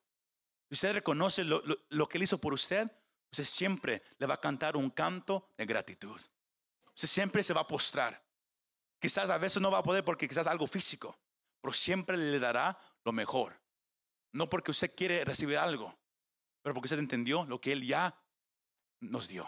Si 0.68 0.74
usted 0.74 0.94
reconoce 0.94 1.44
lo, 1.44 1.62
lo, 1.88 2.08
que 2.08 2.18
Él 2.18 2.24
hizo 2.24 2.38
por 2.38 2.54
usted, 2.54 2.90
usted 3.30 3.44
siempre 3.44 4.02
le 4.18 4.26
va 4.26 4.34
a 4.34 4.40
cantar 4.40 4.76
un 4.76 4.90
canto 4.90 5.52
de 5.56 5.66
gratitud. 5.66 6.20
Usted 6.94 7.08
siempre 7.08 7.42
se 7.42 7.52
va 7.52 7.60
a 7.60 7.66
postrar. 7.66 8.22
Quizás 8.98 9.30
a 9.30 9.38
veces 9.38 9.60
no 9.60 9.70
va 9.70 9.78
a 9.78 9.82
poder 9.82 10.04
porque 10.04 10.26
quizás 10.26 10.46
algo 10.46 10.66
físico, 10.66 11.16
pero 11.60 11.72
siempre 11.72 12.16
le 12.16 12.38
dará 12.38 12.78
lo 13.04 13.12
mejor. 13.12 13.60
No 14.32 14.48
porque 14.48 14.70
usted 14.70 14.94
quiere 14.94 15.24
recibir 15.24 15.58
algo, 15.58 15.96
pero 16.62 16.74
porque 16.74 16.86
usted 16.86 16.98
entendió 16.98 17.44
lo 17.44 17.60
que 17.60 17.72
Él 17.72 17.86
ya 17.86 18.18
nos 19.00 19.28
dio. 19.28 19.46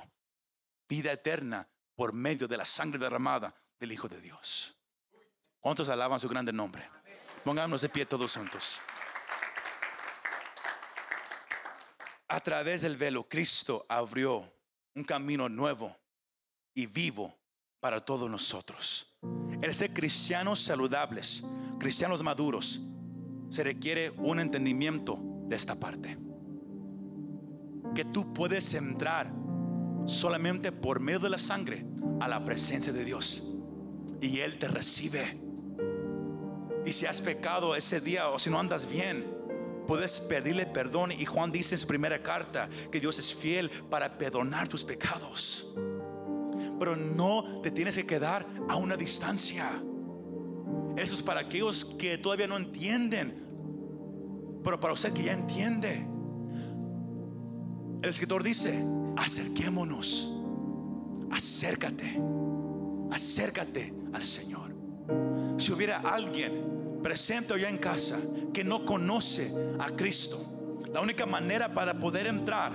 vida 0.88 1.12
eterna 1.12 1.68
por 1.94 2.12
medio 2.12 2.48
de 2.48 2.56
la 2.56 2.64
sangre 2.64 2.98
derramada 2.98 3.54
del 3.78 3.92
Hijo 3.92 4.08
de 4.08 4.20
Dios. 4.20 4.76
¿Cuántos 5.60 5.88
alaban 5.88 6.20
su 6.20 6.28
grande 6.28 6.52
nombre? 6.52 6.88
Pongámonos 7.44 7.82
de 7.82 7.88
pie 7.88 8.06
todos 8.06 8.36
juntos. 8.36 8.80
A 12.28 12.40
través 12.40 12.82
del 12.82 12.96
velo, 12.96 13.28
Cristo 13.28 13.86
abrió 13.88 14.52
un 14.94 15.04
camino 15.04 15.48
nuevo 15.48 15.96
y 16.74 16.86
vivo 16.86 17.34
para 17.80 18.00
todos 18.00 18.30
nosotros. 18.30 19.18
El 19.62 19.74
ser 19.74 19.92
cristianos 19.92 20.60
saludables, 20.60 21.44
cristianos 21.78 22.22
maduros, 22.22 22.80
se 23.50 23.62
requiere 23.62 24.10
un 24.16 24.40
entendimiento 24.40 25.16
de 25.46 25.56
esta 25.56 25.74
parte. 25.74 26.18
Que 27.94 28.04
tú 28.04 28.32
puedes 28.32 28.74
entrar 28.74 29.32
solamente 30.06 30.72
por 30.72 31.00
medio 31.00 31.20
de 31.20 31.30
la 31.30 31.38
sangre 31.38 31.86
a 32.20 32.28
la 32.28 32.44
presencia 32.44 32.92
de 32.92 33.04
Dios. 33.04 33.54
Y 34.20 34.40
Él 34.40 34.58
te 34.58 34.68
recibe. 34.68 35.38
Y 36.86 36.92
si 36.92 37.06
has 37.06 37.20
pecado 37.20 37.74
ese 37.74 38.00
día 38.00 38.28
o 38.28 38.38
si 38.38 38.50
no 38.50 38.58
andas 38.58 38.88
bien, 38.88 39.24
puedes 39.86 40.20
pedirle 40.20 40.66
perdón. 40.66 41.12
Y 41.12 41.24
Juan 41.24 41.50
dice 41.50 41.74
en 41.74 41.78
su 41.78 41.86
primera 41.86 42.22
carta 42.22 42.68
que 42.90 43.00
Dios 43.00 43.18
es 43.18 43.34
fiel 43.34 43.70
para 43.90 44.18
perdonar 44.18 44.68
tus 44.68 44.84
pecados. 44.84 45.74
Pero 46.78 46.96
no 46.96 47.60
te 47.62 47.70
tienes 47.70 47.96
que 47.96 48.06
quedar 48.06 48.46
a 48.68 48.76
una 48.76 48.96
distancia. 48.96 49.70
Eso 50.96 51.14
es 51.14 51.22
para 51.22 51.40
aquellos 51.40 51.84
que 51.84 52.18
todavía 52.18 52.46
no 52.46 52.56
entienden. 52.56 53.42
Pero 54.62 54.78
para 54.80 54.92
usted 54.92 55.12
que 55.12 55.24
ya 55.24 55.32
entiende. 55.32 56.06
El 58.02 58.10
escritor 58.10 58.42
dice, 58.42 58.84
acerquémonos. 59.16 60.33
Acércate. 61.44 62.18
Acércate 63.10 63.92
al 64.14 64.24
Señor. 64.24 64.74
Si 65.58 65.72
hubiera 65.72 65.98
alguien 65.98 67.00
presente 67.02 67.60
ya 67.60 67.68
en 67.68 67.76
casa 67.76 68.18
que 68.50 68.64
no 68.64 68.86
conoce 68.86 69.52
a 69.78 69.90
Cristo, 69.90 70.78
la 70.90 71.02
única 71.02 71.26
manera 71.26 71.68
para 71.68 71.92
poder 72.00 72.28
entrar 72.28 72.72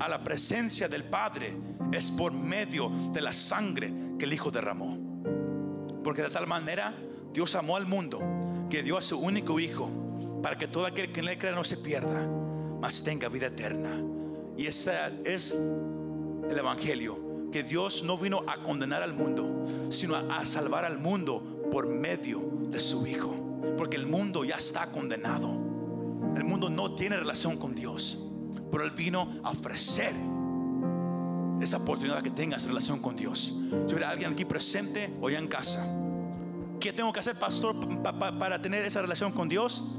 a 0.00 0.08
la 0.08 0.24
presencia 0.24 0.88
del 0.88 1.04
Padre 1.04 1.54
es 1.92 2.10
por 2.10 2.32
medio 2.32 2.90
de 3.12 3.20
la 3.20 3.30
sangre 3.30 3.92
que 4.18 4.24
el 4.24 4.32
Hijo 4.32 4.50
derramó. 4.50 4.96
Porque 6.02 6.22
de 6.22 6.30
tal 6.30 6.46
manera 6.46 6.94
Dios 7.34 7.54
amó 7.56 7.76
al 7.76 7.84
mundo 7.84 8.20
que 8.70 8.82
dio 8.82 8.96
a 8.96 9.02
su 9.02 9.18
único 9.18 9.60
Hijo 9.60 9.90
para 10.42 10.56
que 10.56 10.66
todo 10.66 10.86
aquel 10.86 11.12
que 11.12 11.20
en 11.20 11.28
él 11.28 11.36
crea 11.36 11.52
no 11.52 11.62
se 11.62 11.76
pierda, 11.76 12.26
mas 12.80 13.04
tenga 13.04 13.28
vida 13.28 13.48
eterna. 13.48 13.90
Y 14.56 14.66
ese 14.66 14.94
es 15.26 15.52
el 15.52 16.56
Evangelio, 16.58 17.27
que 17.52 17.62
Dios 17.62 18.02
no 18.02 18.18
vino 18.18 18.42
a 18.46 18.62
condenar 18.62 19.02
al 19.02 19.14
mundo, 19.14 19.64
sino 19.90 20.16
a, 20.16 20.44
salvar 20.44 20.84
al 20.84 20.98
mundo 20.98 21.60
por 21.70 21.88
medio 21.88 22.40
de 22.70 22.80
su 22.80 23.06
Hijo. 23.06 23.34
Porque 23.76 23.96
el 23.96 24.06
mundo 24.06 24.44
ya 24.44 24.56
está 24.56 24.90
condenado. 24.90 25.48
El 26.36 26.44
mundo 26.44 26.68
no 26.68 26.94
tiene 26.94 27.16
relación 27.16 27.56
con 27.56 27.74
Dios. 27.74 28.24
Pero 28.70 28.84
Él 28.84 28.90
vino 28.90 29.40
a 29.42 29.50
ofrecer 29.50 30.14
esa 31.60 31.78
oportunidad 31.78 32.22
que 32.22 32.30
tengas 32.30 32.64
relación 32.64 33.00
con 33.00 33.16
Dios. 33.16 33.54
Si 33.86 33.94
hubiera 33.94 34.10
alguien 34.10 34.32
aquí 34.32 34.44
presente 34.44 35.12
o 35.20 35.30
en 35.30 35.48
casa, 35.48 35.86
¿qué 36.80 36.92
tengo 36.92 37.12
que 37.12 37.20
hacer, 37.20 37.38
pastor, 37.38 37.76
para 38.02 38.60
tener 38.60 38.84
esa 38.84 39.02
relación 39.02 39.32
con 39.32 39.48
Dios? 39.48 39.96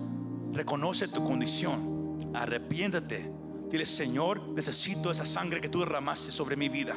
Reconoce 0.54 1.08
tu 1.08 1.24
condición, 1.24 2.18
arrepiéntete. 2.34 3.32
Dile, 3.70 3.86
Señor, 3.86 4.42
necesito 4.50 5.12
esa 5.12 5.26
sangre 5.26 5.62
que 5.62 5.70
tú 5.70 5.80
derramaste 5.80 6.32
sobre 6.32 6.56
mi 6.56 6.70
vida. 6.70 6.96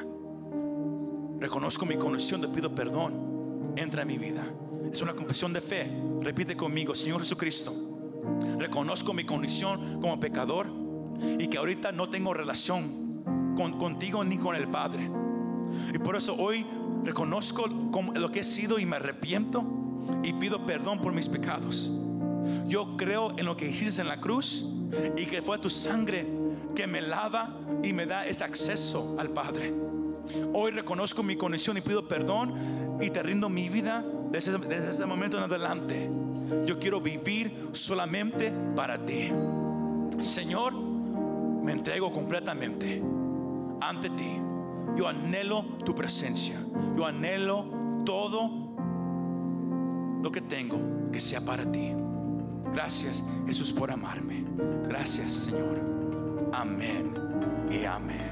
Reconozco 1.43 1.85
mi 1.85 1.97
condición, 1.97 2.41
te 2.41 2.47
pido 2.47 2.73
perdón. 2.73 3.73
Entra 3.75 4.03
en 4.03 4.09
mi 4.09 4.17
vida. 4.17 4.45
Es 4.93 5.03
una 5.03 5.13
confesión 5.13 5.53
de 5.53 5.61
fe. 5.61 5.91
Repite 6.21 6.57
conmigo, 6.57 6.95
Señor 6.95 7.19
Jesucristo. 7.19 7.75
Reconozco 8.61 9.13
mi 9.13 9.25
condición 9.25 10.01
como 10.01 10.21
pecador 10.21 10.71
y 11.41 11.49
que 11.49 11.59
ahorita 11.59 11.91
no 11.91 12.09
tengo 12.09 12.33
relación 12.33 13.25
con, 13.57 13.77
contigo 13.77 14.23
ni 14.23 14.39
con 14.39 14.55
el 14.55 14.69
Padre. 14.69 15.11
Y 15.93 15.99
por 15.99 16.15
eso 16.15 16.37
hoy 16.37 16.65
reconozco 17.03 17.67
lo 17.67 18.31
que 18.31 18.41
he 18.41 18.45
sido 18.45 18.79
y 18.79 18.87
me 18.87 18.95
arrepiento 18.95 19.65
y 20.23 20.35
pido 20.35 20.65
perdón 20.65 21.01
por 21.01 21.13
mis 21.13 21.29
pecados. 21.29 21.91
Yo 22.69 22.97
creo 22.97 23.37
en 23.37 23.47
lo 23.47 23.57
que 23.57 23.69
hiciste 23.69 24.01
en 24.01 24.07
la 24.07 24.21
cruz 24.21 24.69
y 25.17 25.27
que 25.27 25.43
fue 25.43 25.59
tu 25.59 25.71
sangre 25.71 26.25
que 26.77 26.87
me 26.87 27.03
lava 27.03 27.59
y 27.83 27.93
me 27.93 28.07
da 28.07 28.29
ese 28.29 28.45
acceso 28.45 29.17
al 29.19 29.31
Padre. 29.31 29.92
Hoy 30.53 30.73
reconozco 30.73 31.23
mi 31.23 31.37
condición 31.37 31.77
y 31.77 31.81
pido 31.81 32.07
perdón 32.07 32.99
y 33.01 33.11
te 33.11 33.23
rindo 33.23 33.49
mi 33.49 33.69
vida 33.69 34.05
desde, 34.31 34.57
desde 34.59 34.91
ese 34.91 35.07
momento 35.07 35.39
en 35.39 35.45
adelante. 35.45 36.11
Yo 36.67 36.79
quiero 36.79 37.01
vivir 37.01 37.71
solamente 37.73 38.53
para 38.77 39.05
ti. 39.05 39.31
Señor, 40.21 40.75
me 40.75 41.73
entrego 41.73 42.13
completamente 42.13 43.03
ante 43.81 44.11
ti. 44.11 44.37
Yo 44.97 45.09
anhelo 45.09 45.65
tu 45.85 45.95
presencia. 45.95 46.61
Yo 46.97 47.07
anhelo 47.07 47.67
todo 48.05 48.63
lo 50.23 50.31
que 50.31 50.41
tengo 50.41 50.79
que 51.11 51.21
sea 51.21 51.45
para 51.45 51.71
ti. 51.71 51.93
Gracias 52.73 53.23
Jesús 53.47 53.73
por 53.73 53.91
amarme. 53.91 54.45
Gracias 54.89 55.33
Señor. 55.33 55.81
Amén 56.53 57.15
y 57.71 57.85
amén. 57.85 58.32